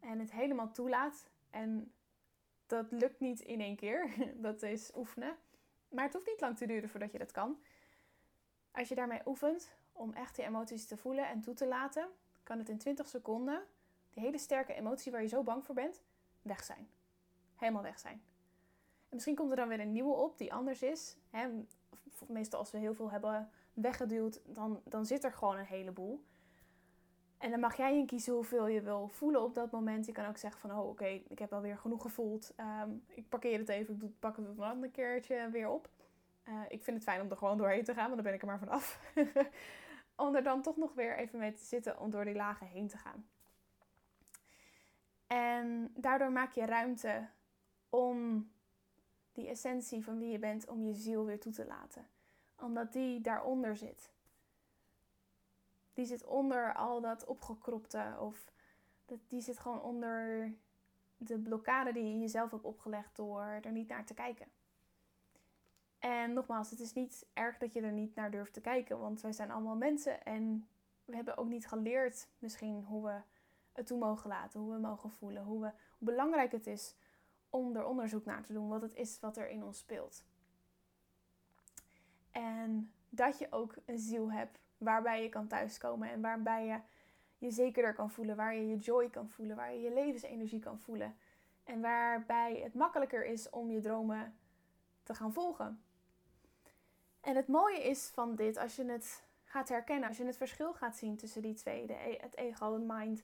en 0.00 0.18
het 0.18 0.32
helemaal 0.32 0.70
toelaat. 0.70 1.30
En 1.50 1.92
dat 2.66 2.90
lukt 2.90 3.20
niet 3.20 3.40
in 3.40 3.60
één 3.60 3.76
keer, 3.76 4.10
dat 4.46 4.62
is 4.62 4.90
oefenen. 4.96 5.36
Maar 5.88 6.04
het 6.04 6.12
hoeft 6.12 6.26
niet 6.26 6.40
lang 6.40 6.56
te 6.56 6.66
duren 6.66 6.88
voordat 6.88 7.12
je 7.12 7.18
dat 7.18 7.30
kan. 7.30 7.58
Als 8.70 8.88
je 8.88 8.94
daarmee 8.94 9.20
oefent 9.26 9.76
om 9.92 10.12
echt 10.12 10.36
die 10.36 10.44
emoties 10.44 10.86
te 10.86 10.96
voelen 10.96 11.28
en 11.28 11.40
toe 11.40 11.54
te 11.54 11.66
laten, 11.66 12.08
kan 12.42 12.58
het 12.58 12.68
in 12.68 12.78
20 12.78 13.08
seconden, 13.08 13.62
die 14.10 14.22
hele 14.22 14.38
sterke 14.38 14.74
emotie 14.74 15.12
waar 15.12 15.22
je 15.22 15.28
zo 15.28 15.42
bang 15.42 15.64
voor 15.64 15.74
bent, 15.74 16.02
weg 16.42 16.64
zijn. 16.64 16.88
Helemaal 17.56 17.82
weg 17.82 17.98
zijn. 17.98 18.22
En 19.08 19.14
misschien 19.14 19.34
komt 19.34 19.50
er 19.50 19.56
dan 19.56 19.68
weer 19.68 19.80
een 19.80 19.92
nieuwe 19.92 20.14
op 20.14 20.38
die 20.38 20.52
anders 20.52 20.82
is. 20.82 21.16
Hè? 21.30 21.48
Meestal 22.26 22.58
als 22.58 22.70
we 22.70 22.78
heel 22.78 22.94
veel 22.94 23.10
hebben 23.10 23.50
weggeduwd, 23.72 24.40
dan, 24.44 24.80
dan 24.84 25.06
zit 25.06 25.24
er 25.24 25.32
gewoon 25.32 25.58
een 25.58 25.64
heleboel. 25.64 26.24
En 27.38 27.50
dan 27.50 27.60
mag 27.60 27.76
jij 27.76 27.98
in 27.98 28.06
kiezen 28.06 28.32
hoeveel 28.32 28.66
je 28.66 28.80
wil 28.80 29.08
voelen 29.08 29.42
op 29.42 29.54
dat 29.54 29.70
moment. 29.70 30.06
Je 30.06 30.12
kan 30.12 30.26
ook 30.26 30.36
zeggen 30.36 30.60
van, 30.60 30.78
oh 30.78 30.88
oké, 30.88 31.06
ik 31.28 31.38
heb 31.38 31.52
alweer 31.52 31.78
genoeg 31.78 32.02
gevoeld. 32.02 32.52
Ehm, 32.56 32.90
ik 33.06 33.28
parkeer 33.28 33.58
het 33.58 33.68
even, 33.68 34.02
ik 34.02 34.18
pak 34.18 34.36
het 34.36 34.46
een 34.46 34.60
ander 34.60 34.88
keertje 34.88 35.48
weer 35.50 35.68
op. 35.68 35.88
Uh, 36.48 36.54
ik 36.68 36.82
vind 36.82 36.96
het 36.96 37.04
fijn 37.04 37.20
om 37.20 37.30
er 37.30 37.36
gewoon 37.36 37.58
doorheen 37.58 37.84
te 37.84 37.94
gaan, 37.94 38.10
want 38.10 38.14
dan 38.14 38.24
ben 38.24 38.34
ik 38.34 38.40
er 38.40 38.46
maar 38.46 38.58
vanaf. 38.58 39.00
om 40.26 40.34
er 40.34 40.42
dan 40.42 40.62
toch 40.62 40.76
nog 40.76 40.94
weer 40.94 41.16
even 41.16 41.38
mee 41.38 41.52
te 41.52 41.64
zitten 41.64 41.98
om 41.98 42.10
door 42.10 42.24
die 42.24 42.34
lagen 42.34 42.66
heen 42.66 42.88
te 42.88 42.96
gaan. 42.96 43.28
En 45.26 45.92
daardoor 45.94 46.32
maak 46.32 46.52
je 46.52 46.66
ruimte 46.66 47.28
om 47.88 48.50
die 49.32 49.48
essentie 49.48 50.04
van 50.04 50.18
wie 50.18 50.30
je 50.30 50.38
bent, 50.38 50.68
om 50.68 50.82
je 50.82 50.94
ziel 50.94 51.24
weer 51.24 51.40
toe 51.40 51.52
te 51.52 51.66
laten. 51.66 52.06
Omdat 52.60 52.92
die 52.92 53.20
daaronder 53.20 53.76
zit. 53.76 54.10
Die 55.98 56.06
zit 56.06 56.24
onder 56.24 56.74
al 56.74 57.00
dat 57.00 57.24
opgekropte 57.24 58.16
of 58.20 58.52
die 59.28 59.40
zit 59.40 59.58
gewoon 59.58 59.82
onder 59.82 60.52
de 61.16 61.38
blokkade 61.38 61.92
die 61.92 62.04
je 62.04 62.18
jezelf 62.18 62.50
hebt 62.50 62.64
opgelegd 62.64 63.16
door 63.16 63.42
er 63.42 63.72
niet 63.72 63.88
naar 63.88 64.04
te 64.04 64.14
kijken. 64.14 64.46
En 65.98 66.32
nogmaals, 66.32 66.70
het 66.70 66.80
is 66.80 66.92
niet 66.92 67.26
erg 67.32 67.58
dat 67.58 67.72
je 67.72 67.80
er 67.80 67.92
niet 67.92 68.14
naar 68.14 68.30
durft 68.30 68.52
te 68.52 68.60
kijken, 68.60 68.98
want 68.98 69.20
wij 69.20 69.32
zijn 69.32 69.50
allemaal 69.50 69.76
mensen 69.76 70.24
en 70.24 70.68
we 71.04 71.14
hebben 71.14 71.36
ook 71.36 71.48
niet 71.48 71.66
geleerd 71.66 72.28
misschien 72.38 72.84
hoe 72.84 73.04
we 73.04 73.20
het 73.72 73.86
toe 73.86 73.98
mogen 73.98 74.28
laten, 74.28 74.60
hoe 74.60 74.72
we 74.72 74.80
mogen 74.80 75.10
voelen, 75.10 75.44
hoe, 75.44 75.58
hoe 75.58 75.72
belangrijk 75.98 76.52
het 76.52 76.66
is 76.66 76.94
om 77.50 77.76
er 77.76 77.86
onderzoek 77.86 78.24
naar 78.24 78.42
te 78.42 78.52
doen 78.52 78.68
wat 78.68 78.82
het 78.82 78.94
is 78.94 79.20
wat 79.20 79.36
er 79.36 79.48
in 79.48 79.64
ons 79.64 79.78
speelt. 79.78 80.24
En 82.30 82.92
dat 83.08 83.38
je 83.38 83.46
ook 83.52 83.74
een 83.84 83.98
ziel 83.98 84.32
hebt 84.32 84.67
waarbij 84.78 85.22
je 85.22 85.28
kan 85.28 85.46
thuiskomen 85.46 86.10
en 86.10 86.20
waarbij 86.20 86.66
je 86.66 86.80
je 87.38 87.50
zekerder 87.50 87.94
kan 87.94 88.10
voelen, 88.10 88.36
waar 88.36 88.54
je 88.54 88.68
je 88.68 88.76
joy 88.76 89.10
kan 89.10 89.28
voelen, 89.28 89.56
waar 89.56 89.72
je 89.72 89.80
je 89.80 89.92
levensenergie 89.92 90.60
kan 90.60 90.78
voelen. 90.78 91.16
En 91.64 91.80
waarbij 91.80 92.60
het 92.62 92.74
makkelijker 92.74 93.24
is 93.24 93.50
om 93.50 93.70
je 93.70 93.80
dromen 93.80 94.38
te 95.02 95.14
gaan 95.14 95.32
volgen. 95.32 95.82
En 97.20 97.36
het 97.36 97.48
mooie 97.48 97.82
is 97.82 98.10
van 98.14 98.34
dit, 98.34 98.56
als 98.56 98.76
je 98.76 98.84
het 98.84 99.24
gaat 99.44 99.68
herkennen, 99.68 100.08
als 100.08 100.16
je 100.16 100.24
het 100.24 100.36
verschil 100.36 100.74
gaat 100.74 100.96
zien 100.96 101.16
tussen 101.16 101.42
die 101.42 101.54
twee, 101.54 101.86
de, 101.86 101.94
e-, 101.94 102.18
het 102.20 102.36
ego, 102.36 102.72
het 102.72 102.82
mind 102.86 103.22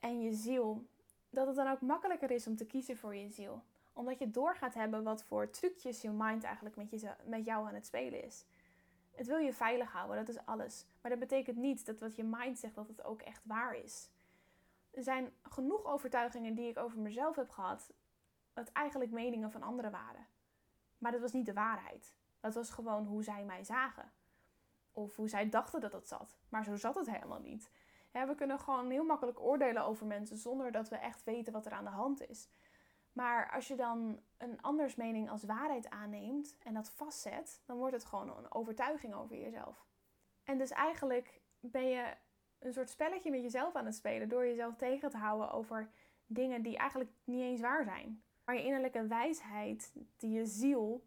en 0.00 0.20
je 0.20 0.32
ziel, 0.32 0.86
dat 1.30 1.46
het 1.46 1.56
dan 1.56 1.70
ook 1.70 1.80
makkelijker 1.80 2.30
is 2.30 2.46
om 2.46 2.56
te 2.56 2.66
kiezen 2.66 2.96
voor 2.96 3.14
je 3.14 3.28
ziel. 3.28 3.62
Omdat 3.92 4.18
je 4.18 4.30
door 4.30 4.56
gaat 4.56 4.74
hebben 4.74 5.02
wat 5.02 5.24
voor 5.24 5.50
trucjes 5.50 6.02
je 6.02 6.10
mind 6.10 6.44
eigenlijk 6.44 6.76
met, 6.76 6.90
je, 6.90 7.14
met 7.24 7.44
jou 7.44 7.66
aan 7.66 7.74
het 7.74 7.86
spelen 7.86 8.24
is. 8.24 8.44
Het 9.12 9.26
wil 9.26 9.36
je 9.36 9.52
veilig 9.52 9.92
houden, 9.92 10.16
dat 10.16 10.28
is 10.28 10.44
alles. 10.44 10.86
Maar 11.00 11.10
dat 11.10 11.20
betekent 11.20 11.56
niet 11.56 11.86
dat 11.86 12.00
wat 12.00 12.16
je 12.16 12.24
mind 12.24 12.58
zegt, 12.58 12.74
dat 12.74 12.88
het 12.88 13.04
ook 13.04 13.22
echt 13.22 13.44
waar 13.44 13.74
is. 13.74 14.10
Er 14.90 15.02
zijn 15.02 15.32
genoeg 15.42 15.84
overtuigingen 15.84 16.54
die 16.54 16.68
ik 16.68 16.78
over 16.78 16.98
mezelf 16.98 17.36
heb 17.36 17.50
gehad, 17.50 17.92
dat 18.52 18.72
eigenlijk 18.72 19.10
meningen 19.10 19.50
van 19.50 19.62
anderen 19.62 19.90
waren. 19.90 20.26
Maar 20.98 21.12
dat 21.12 21.20
was 21.20 21.32
niet 21.32 21.46
de 21.46 21.52
waarheid. 21.52 22.14
Dat 22.40 22.54
was 22.54 22.70
gewoon 22.70 23.06
hoe 23.06 23.24
zij 23.24 23.44
mij 23.44 23.64
zagen. 23.64 24.12
Of 24.92 25.16
hoe 25.16 25.28
zij 25.28 25.48
dachten 25.48 25.80
dat 25.80 25.92
het 25.92 26.08
zat. 26.08 26.38
Maar 26.48 26.64
zo 26.64 26.76
zat 26.76 26.94
het 26.94 27.10
helemaal 27.10 27.40
niet 27.40 27.70
we 28.12 28.34
kunnen 28.36 28.58
gewoon 28.58 28.90
heel 28.90 29.04
makkelijk 29.04 29.40
oordelen 29.40 29.84
over 29.84 30.06
mensen 30.06 30.36
zonder 30.36 30.72
dat 30.72 30.88
we 30.88 30.96
echt 30.96 31.24
weten 31.24 31.52
wat 31.52 31.66
er 31.66 31.72
aan 31.72 31.84
de 31.84 31.90
hand 31.90 32.28
is. 32.28 32.48
Maar 33.12 33.50
als 33.50 33.68
je 33.68 33.74
dan 33.74 34.20
een 34.36 34.62
anders 34.62 34.94
mening 34.94 35.30
als 35.30 35.44
waarheid 35.44 35.90
aanneemt 35.90 36.56
en 36.58 36.74
dat 36.74 36.90
vastzet, 36.90 37.62
dan 37.66 37.76
wordt 37.76 37.94
het 37.94 38.04
gewoon 38.04 38.36
een 38.36 38.52
overtuiging 38.52 39.14
over 39.14 39.36
jezelf. 39.36 39.86
En 40.44 40.58
dus 40.58 40.70
eigenlijk 40.70 41.40
ben 41.60 41.88
je 41.88 42.14
een 42.58 42.72
soort 42.72 42.90
spelletje 42.90 43.30
met 43.30 43.42
jezelf 43.42 43.74
aan 43.74 43.86
het 43.86 43.94
spelen 43.94 44.28
door 44.28 44.46
jezelf 44.46 44.76
tegen 44.76 45.10
te 45.10 45.16
houden 45.16 45.50
over 45.50 45.90
dingen 46.26 46.62
die 46.62 46.76
eigenlijk 46.76 47.10
niet 47.24 47.42
eens 47.42 47.60
waar 47.60 47.84
zijn. 47.84 48.22
Maar 48.44 48.54
je 48.54 48.64
innerlijke 48.64 49.06
wijsheid, 49.06 49.92
die 50.16 50.30
je 50.30 50.46
ziel, 50.46 51.06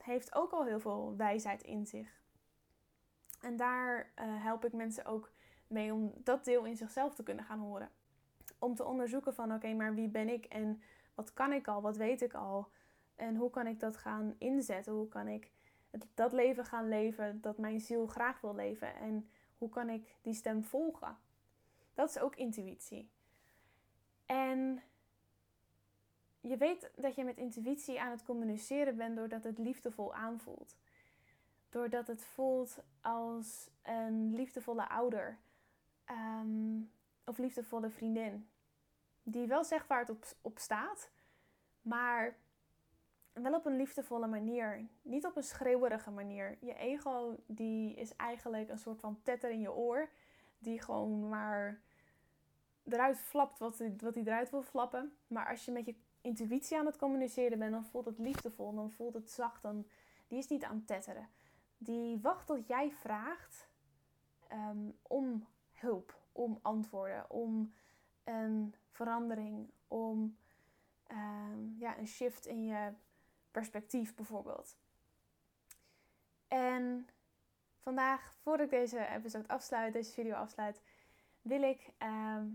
heeft 0.00 0.34
ook 0.34 0.52
al 0.52 0.64
heel 0.64 0.80
veel 0.80 1.16
wijsheid 1.16 1.62
in 1.62 1.86
zich. 1.86 2.22
En 3.40 3.56
daar 3.56 4.12
uh, 4.18 4.42
help 4.42 4.64
ik 4.64 4.72
mensen 4.72 5.04
ook 5.04 5.32
mee 5.66 5.92
om 5.92 6.12
dat 6.16 6.44
deel 6.44 6.64
in 6.64 6.76
zichzelf 6.76 7.14
te 7.14 7.22
kunnen 7.22 7.44
gaan 7.44 7.58
horen. 7.58 7.90
Om 8.58 8.74
te 8.74 8.84
onderzoeken 8.84 9.34
van 9.34 9.54
oké, 9.54 9.72
maar 9.72 9.94
wie 9.94 10.08
ben 10.08 10.28
ik 10.28 10.44
en 10.44 10.82
wat 11.14 11.32
kan 11.32 11.52
ik 11.52 11.68
al, 11.68 11.82
wat 11.82 11.96
weet 11.96 12.22
ik 12.22 12.34
al 12.34 12.68
en 13.14 13.36
hoe 13.36 13.50
kan 13.50 13.66
ik 13.66 13.80
dat 13.80 13.96
gaan 13.96 14.34
inzetten? 14.38 14.92
Hoe 14.92 15.08
kan 15.08 15.28
ik 15.28 15.50
dat 16.14 16.32
leven 16.32 16.64
gaan 16.64 16.88
leven 16.88 17.40
dat 17.40 17.58
mijn 17.58 17.80
ziel 17.80 18.06
graag 18.06 18.40
wil 18.40 18.54
leven 18.54 18.94
en 18.94 19.28
hoe 19.58 19.68
kan 19.68 19.88
ik 19.88 20.14
die 20.22 20.34
stem 20.34 20.62
volgen? 20.62 21.16
Dat 21.94 22.08
is 22.08 22.18
ook 22.18 22.36
intuïtie. 22.36 23.10
En 24.26 24.82
je 26.40 26.56
weet 26.56 26.90
dat 26.96 27.14
je 27.14 27.24
met 27.24 27.36
intuïtie 27.36 28.00
aan 28.00 28.10
het 28.10 28.24
communiceren 28.24 28.96
bent 28.96 29.16
doordat 29.16 29.44
het 29.44 29.58
liefdevol 29.58 30.14
aanvoelt. 30.14 30.76
Doordat 31.68 32.06
het 32.06 32.24
voelt 32.24 32.78
als 33.00 33.70
een 33.82 34.34
liefdevolle 34.34 34.88
ouder 34.88 35.38
ehm, 36.04 36.80
of 37.24 37.38
liefdevolle 37.38 37.90
vriendin. 37.90 38.48
Die 39.26 39.46
wel 39.46 39.64
zegt 39.64 39.86
waar 39.86 40.06
het 40.06 40.36
op, 40.40 40.58
staat, 40.58 41.10
maar 41.80 42.36
wel 43.32 43.54
op 43.54 43.66
een 43.66 43.76
liefdevolle 43.76 44.26
manier. 44.26 44.86
Niet 45.02 45.26
op 45.26 45.36
een 45.36 45.42
schreeuwerige 45.42 46.10
manier. 46.10 46.58
Je 46.60 46.74
ego 46.74 47.36
die 47.46 47.94
is 47.94 48.16
eigenlijk 48.16 48.68
een 48.68 48.78
soort 48.78 49.00
van 49.00 49.22
tetter 49.22 49.50
in 49.50 49.60
je 49.60 49.72
oor. 49.72 50.08
Die 50.58 50.80
gewoon 50.80 51.28
maar 51.28 51.80
eruit 52.84 53.18
flapt 53.18 53.58
wat 53.58 53.78
hij, 53.78 53.96
wat 53.98 54.16
eruit 54.16 54.50
wil 54.50 54.62
flappen. 54.62 55.16
Maar 55.26 55.48
als 55.48 55.64
je 55.64 55.72
met 55.72 55.86
je 55.86 55.94
intuïtie 56.20 56.78
aan 56.78 56.86
het 56.86 56.96
communiceren 56.96 57.58
bent, 57.58 57.72
dan 57.72 57.84
voelt 57.84 58.06
het 58.06 58.18
liefdevol. 58.18 58.74
Dan 58.74 58.90
voelt 58.90 59.14
het 59.14 59.30
zacht. 59.30 59.62
Dan, 59.62 59.86
die 60.28 60.38
is 60.38 60.48
niet 60.48 60.64
aan 60.64 60.76
het 60.76 60.86
tetteren. 60.86 61.28
Die 61.78 62.18
wacht 62.20 62.46
tot 62.46 62.66
jij 62.66 62.90
vraagt 62.90 63.68
ehm, 64.48 64.90
om 65.02 65.46
hulp, 65.72 66.20
om 66.32 66.58
antwoorden, 66.62 67.30
om 67.30 67.72
een 68.24 68.74
verandering, 68.90 69.70
om 69.88 70.36
ehm, 71.06 71.78
ja, 71.78 71.98
een 71.98 72.08
shift 72.08 72.46
in 72.46 72.64
je 72.64 72.92
perspectief 73.50 74.14
bijvoorbeeld. 74.14 74.76
En 76.48 77.08
vandaag, 77.78 78.34
voordat 78.42 78.64
ik 78.66 78.70
deze 78.72 79.06
episode 79.06 79.48
afsluit, 79.48 79.92
deze 79.92 80.12
video 80.12 80.34
afsluit, 80.34 80.82
wil 81.42 81.62
ik 81.62 81.92
ehm, 81.98 82.46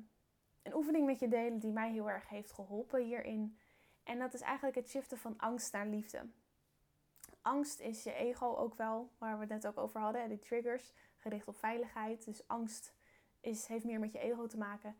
een 0.61 0.73
oefening 0.73 1.05
met 1.05 1.19
je 1.19 1.27
delen 1.27 1.59
die 1.59 1.71
mij 1.71 1.91
heel 1.91 2.09
erg 2.09 2.29
heeft 2.29 2.51
geholpen 2.51 3.03
hierin. 3.03 3.57
En 4.03 4.19
dat 4.19 4.33
is 4.33 4.41
eigenlijk 4.41 4.75
het 4.75 4.89
shiften 4.89 5.17
van 5.17 5.37
angst 5.37 5.73
naar 5.73 5.87
liefde. 5.87 6.29
Angst 7.41 7.79
is 7.79 8.03
je 8.03 8.13
ego 8.13 8.55
ook 8.55 8.75
wel, 8.75 9.09
waar 9.17 9.33
we 9.33 9.39
het 9.39 9.49
net 9.49 9.67
ook 9.67 9.77
over 9.77 9.99
hadden, 9.99 10.29
die 10.29 10.39
triggers 10.39 10.93
gericht 11.17 11.47
op 11.47 11.57
veiligheid. 11.57 12.25
Dus 12.25 12.47
angst 12.47 12.93
is, 13.39 13.67
heeft 13.67 13.85
meer 13.85 13.99
met 13.99 14.11
je 14.11 14.19
ego 14.19 14.47
te 14.47 14.57
maken. 14.57 14.97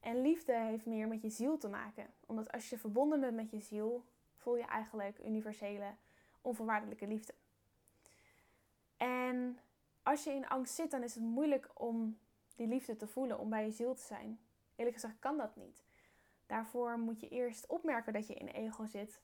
En 0.00 0.22
liefde 0.22 0.54
heeft 0.54 0.86
meer 0.86 1.08
met 1.08 1.22
je 1.22 1.30
ziel 1.30 1.58
te 1.58 1.68
maken. 1.68 2.06
Omdat 2.26 2.52
als 2.52 2.70
je 2.70 2.78
verbonden 2.78 3.20
bent 3.20 3.34
met 3.34 3.50
je 3.50 3.60
ziel, 3.60 4.04
voel 4.36 4.56
je 4.56 4.64
eigenlijk 4.64 5.18
universele, 5.24 5.94
onvoorwaardelijke 6.40 7.06
liefde. 7.06 7.34
En 8.96 9.58
als 10.02 10.24
je 10.24 10.30
in 10.30 10.48
angst 10.48 10.74
zit, 10.74 10.90
dan 10.90 11.02
is 11.02 11.14
het 11.14 11.22
moeilijk 11.22 11.70
om 11.74 12.18
die 12.54 12.66
liefde 12.66 12.96
te 12.96 13.06
voelen, 13.06 13.38
om 13.38 13.50
bij 13.50 13.64
je 13.64 13.70
ziel 13.70 13.94
te 13.94 14.02
zijn. 14.02 14.40
Eerlijk 14.76 14.96
gezegd 14.96 15.18
kan 15.18 15.36
dat 15.36 15.56
niet. 15.56 15.84
Daarvoor 16.46 16.98
moet 16.98 17.20
je 17.20 17.28
eerst 17.28 17.66
opmerken 17.66 18.12
dat 18.12 18.26
je 18.26 18.34
in 18.34 18.48
ego 18.48 18.86
zit, 18.86 19.20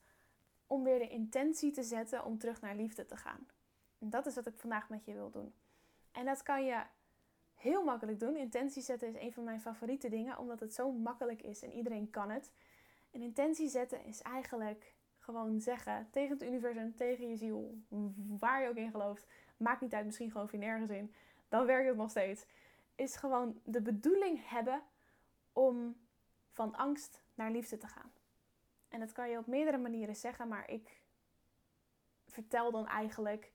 om 0.67 0.85
weer 0.85 0.99
de 0.99 1.09
intentie 1.09 1.71
te 1.71 1.83
zetten 1.83 2.25
om 2.25 2.39
terug 2.39 2.61
naar 2.61 2.77
liefde 2.77 3.05
te 3.05 3.17
gaan. 3.17 3.47
En 3.99 4.11
dat 4.11 4.27
is 4.27 4.35
wat 4.35 4.47
ik 4.47 4.57
vandaag 4.57 4.89
met 4.89 5.05
je 5.05 5.13
wil 5.13 5.31
doen. 5.31 5.55
En 6.13 6.25
dat 6.25 6.43
kan 6.43 6.65
je 6.65 6.83
heel 7.57 7.85
makkelijk 7.85 8.21
doen. 8.21 8.37
Intentie 8.37 8.83
zetten 8.83 9.09
is 9.09 9.21
een 9.21 9.33
van 9.33 9.45
mijn 9.45 9.61
favoriete 9.61 10.09
dingen, 10.09 10.39
omdat 10.39 10.61
het 10.61 10.75
zo 10.75 10.93
makkelijk 10.93 11.43
is 11.43 11.63
en 11.63 11.73
iedereen 11.73 12.11
kan 12.11 12.31
het. 12.31 12.53
En 13.11 13.23
intentie 13.23 13.69
zetten 13.69 14.05
is 14.05 14.23
eigenlijk 14.23 14.95
gewoon 15.19 15.61
zeggen 15.61 16.09
tegen 16.11 16.39
het 16.39 16.47
universum, 16.47 16.97
tegen 16.97 17.29
je 17.29 17.37
ziel, 17.37 17.79
waar 18.39 18.63
je 18.63 18.69
ook 18.69 18.77
in 18.77 18.91
gelooft, 18.91 19.27
maakt 19.57 19.81
niet 19.81 19.95
uit, 19.95 20.07
misschien 20.07 20.31
geloof 20.31 20.53
je 20.53 20.59
nergens 20.59 20.91
in, 20.91 21.15
dan 21.49 21.67
werkt 21.67 21.89
het 21.89 21.97
nog 21.97 22.11
steeds. 22.11 22.47
Is 22.95 23.17
gewoon 23.17 23.61
de 23.65 23.81
bedoeling 23.81 24.49
hebben 24.49 24.83
om 25.53 25.97
van 26.53 26.75
angst 26.75 27.23
naar 27.35 27.51
liefde 27.51 27.79
te 27.79 27.87
gaan. 27.87 28.13
En 28.89 29.01
dat 29.01 29.13
kan 29.13 29.31
je 29.31 29.39
op 29.39 29.47
meerdere 29.47 29.79
manieren 29.79 30.17
zeggen, 30.17 30.49
maar 30.49 30.71
ik 30.71 31.01
vertel 32.27 32.71
dan 32.71 32.87
eigenlijk, 32.87 33.53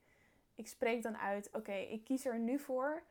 ik 0.55 0.67
spreek 0.67 1.03
dan 1.03 1.17
uit, 1.17 1.49
oké, 1.51 1.73
ik 1.73 2.03
kies 2.03 2.25
er 2.25 2.39
nu 2.39 2.59
voor 2.59 3.03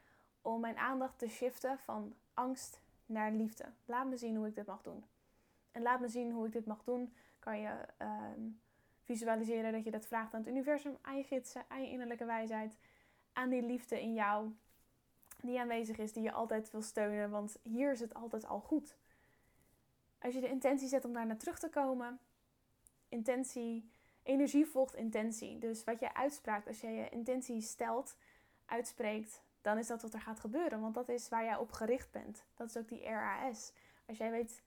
om 0.42 0.60
mijn 0.60 0.78
aandacht 0.78 1.18
te 1.18 1.28
shiften 1.28 1.78
van 1.78 2.14
angst 2.34 2.80
naar 3.06 3.32
liefde. 3.32 3.64
Laat 3.84 4.06
me 4.06 4.16
zien 4.16 4.36
hoe 4.36 4.46
ik 4.46 4.54
dit 4.54 4.66
mag 4.66 4.82
doen. 4.82 5.04
En 5.72 5.82
laat 5.82 6.00
me 6.00 6.08
zien 6.08 6.32
hoe 6.32 6.46
ik 6.46 6.52
dit 6.52 6.66
mag 6.66 6.84
doen 6.84 7.12
kan 7.38 7.60
je 7.60 7.86
ehm, 7.96 8.40
visualiseren 9.02 9.72
dat 9.72 9.84
je 9.84 9.90
dat 9.90 10.06
vraagt 10.06 10.34
aan 10.34 10.40
het 10.40 10.48
universum, 10.48 10.96
aan 11.00 11.16
je 11.16 11.24
gidsen, 11.24 11.64
aan 11.68 11.82
je 11.82 11.90
innerlijke 11.90 12.24
wijsheid, 12.24 12.78
aan 13.32 13.48
die 13.48 13.62
liefde 13.62 14.00
in 14.00 14.14
jou 14.14 14.52
die 15.42 15.60
aanwezig 15.60 15.98
is, 15.98 16.12
die 16.12 16.22
je 16.22 16.32
altijd 16.32 16.70
wil 16.70 16.82
steunen, 16.82 17.30
want 17.30 17.58
hier 17.62 17.92
is 17.92 18.00
het 18.00 18.14
altijd 18.14 18.46
al 18.46 18.60
goed. 18.60 18.96
Als 20.18 20.34
je 20.34 20.40
de 20.40 20.48
intentie 20.48 20.88
zet 20.88 21.04
om 21.04 21.12
daar 21.12 21.26
naar 21.26 21.36
terug 21.36 21.58
te 21.58 21.68
komen, 21.68 22.18
intentie, 23.08 23.90
energie 24.22 24.66
volgt 24.66 24.94
intentie. 24.94 25.58
Dus 25.58 25.84
wat 25.84 26.00
je 26.00 26.14
uitspraakt, 26.14 26.66
als 26.66 26.80
je 26.80 26.88
je 26.88 27.08
intentie 27.08 27.60
stelt, 27.60 28.16
uitspreekt, 28.66 29.42
dan 29.60 29.78
is 29.78 29.86
dat 29.86 30.02
wat 30.02 30.14
er 30.14 30.20
gaat 30.20 30.40
gebeuren, 30.40 30.80
want 30.80 30.94
dat 30.94 31.08
is 31.08 31.28
waar 31.28 31.44
jij 31.44 31.56
op 31.56 31.72
gericht 31.72 32.10
bent. 32.10 32.44
Dat 32.54 32.68
is 32.68 32.76
ook 32.76 32.88
die 32.88 33.04
RAS. 33.04 33.72
Als 34.06 34.18
jij 34.18 34.30
weet 34.30 34.62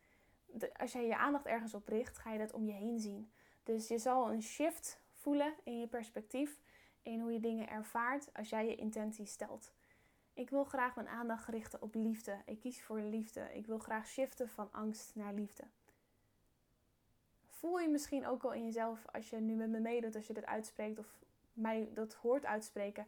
als 0.77 0.91
jij 0.91 1.05
je 1.05 1.17
aandacht 1.17 1.45
ergens 1.45 1.73
op 1.73 1.87
richt, 1.87 2.17
ga 2.17 2.31
je 2.31 2.39
dat 2.39 2.53
om 2.53 2.65
je 2.65 2.73
heen 2.73 2.99
zien. 2.99 3.31
Dus 3.63 3.87
je 3.87 3.97
zal 3.97 4.31
een 4.31 4.41
shift 4.41 4.99
voelen 5.13 5.53
in 5.63 5.79
je 5.79 5.87
perspectief, 5.87 6.59
in 7.01 7.19
hoe 7.19 7.31
je 7.31 7.39
dingen 7.39 7.69
ervaart 7.69 8.29
als 8.33 8.49
jij 8.49 8.65
je 8.65 8.75
intentie 8.75 9.25
stelt. 9.25 9.73
Ik 10.33 10.49
wil 10.49 10.63
graag 10.63 10.95
mijn 10.95 11.07
aandacht 11.07 11.47
richten 11.47 11.81
op 11.81 11.93
liefde. 11.95 12.41
Ik 12.45 12.59
kies 12.59 12.83
voor 12.83 12.99
liefde. 12.99 13.49
Ik 13.53 13.65
wil 13.65 13.79
graag 13.79 14.07
shiften 14.07 14.49
van 14.49 14.71
angst 14.71 15.15
naar 15.15 15.33
liefde. 15.33 15.63
Voel 17.47 17.79
je 17.79 17.89
misschien 17.89 18.27
ook 18.27 18.43
al 18.43 18.53
in 18.53 18.65
jezelf 18.65 19.05
als 19.11 19.29
je 19.29 19.37
nu 19.37 19.53
met 19.53 19.69
me 19.69 19.79
meedoet, 19.79 20.15
als 20.15 20.27
je 20.27 20.33
dit 20.33 20.45
uitspreekt 20.45 20.99
of 20.99 21.19
mij 21.53 21.89
dat 21.93 22.13
hoort 22.13 22.45
uitspreken, 22.45 23.07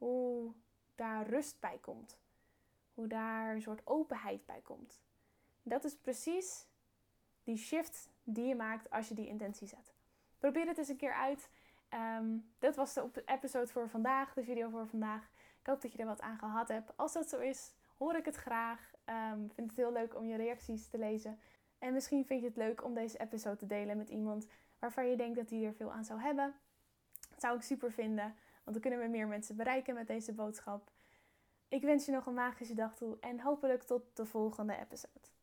hoe 0.00 0.52
daar 0.94 1.26
rust 1.26 1.60
bij 1.60 1.78
komt. 1.80 2.18
Hoe 2.94 3.06
daar 3.06 3.54
een 3.54 3.62
soort 3.62 3.86
openheid 3.86 4.46
bij 4.46 4.60
komt. 4.60 5.00
Dat 5.62 5.84
is 5.84 5.96
precies 5.96 6.66
die 7.44 7.56
shift 7.56 8.10
die 8.22 8.46
je 8.46 8.54
maakt 8.54 8.90
als 8.90 9.08
je 9.08 9.14
die 9.14 9.28
intentie 9.28 9.66
zet. 9.66 9.94
Probeer 10.38 10.66
het 10.66 10.78
eens 10.78 10.88
een 10.88 10.96
keer 10.96 11.14
uit. 11.14 11.50
Um, 12.18 12.52
dit 12.58 12.76
was 12.76 12.94
de 12.94 13.22
episode 13.26 13.66
voor 13.66 13.88
vandaag, 13.88 14.34
de 14.34 14.42
video 14.42 14.68
voor 14.68 14.86
vandaag. 14.86 15.30
Ik 15.60 15.66
hoop 15.66 15.80
dat 15.80 15.92
je 15.92 15.98
er 15.98 16.06
wat 16.06 16.20
aan 16.20 16.38
gehad 16.38 16.68
hebt. 16.68 16.96
Als 16.96 17.12
dat 17.12 17.28
zo 17.28 17.38
is, 17.38 17.72
hoor 17.98 18.14
ik 18.14 18.24
het 18.24 18.36
graag. 18.36 18.92
Um, 19.32 19.50
vind 19.52 19.68
het 19.68 19.76
heel 19.76 19.92
leuk 19.92 20.16
om 20.16 20.26
je 20.26 20.36
reacties 20.36 20.88
te 20.88 20.98
lezen. 20.98 21.40
En 21.78 21.92
misschien 21.92 22.24
vind 22.24 22.40
je 22.40 22.46
het 22.46 22.56
leuk 22.56 22.84
om 22.84 22.94
deze 22.94 23.18
episode 23.18 23.56
te 23.56 23.66
delen 23.66 23.96
met 23.96 24.08
iemand 24.08 24.46
waarvan 24.78 25.08
je 25.08 25.16
denkt 25.16 25.36
dat 25.36 25.50
hij 25.50 25.64
er 25.64 25.74
veel 25.74 25.92
aan 25.92 26.04
zou 26.04 26.20
hebben. 26.20 26.54
Dat 27.30 27.40
zou 27.40 27.56
ik 27.56 27.62
super 27.62 27.92
vinden, 27.92 28.34
want 28.64 28.72
dan 28.76 28.80
kunnen 28.80 29.00
we 29.00 29.16
meer 29.16 29.28
mensen 29.28 29.56
bereiken 29.56 29.94
met 29.94 30.06
deze 30.06 30.32
boodschap. 30.32 30.90
Ik 31.68 31.82
wens 31.82 32.06
je 32.06 32.12
nog 32.12 32.26
een 32.26 32.34
magische 32.34 32.74
dag 32.74 32.96
toe 32.96 33.16
en 33.20 33.40
hopelijk 33.40 33.82
tot 33.82 34.02
de 34.16 34.26
volgende 34.26 34.76
episode. 34.76 35.39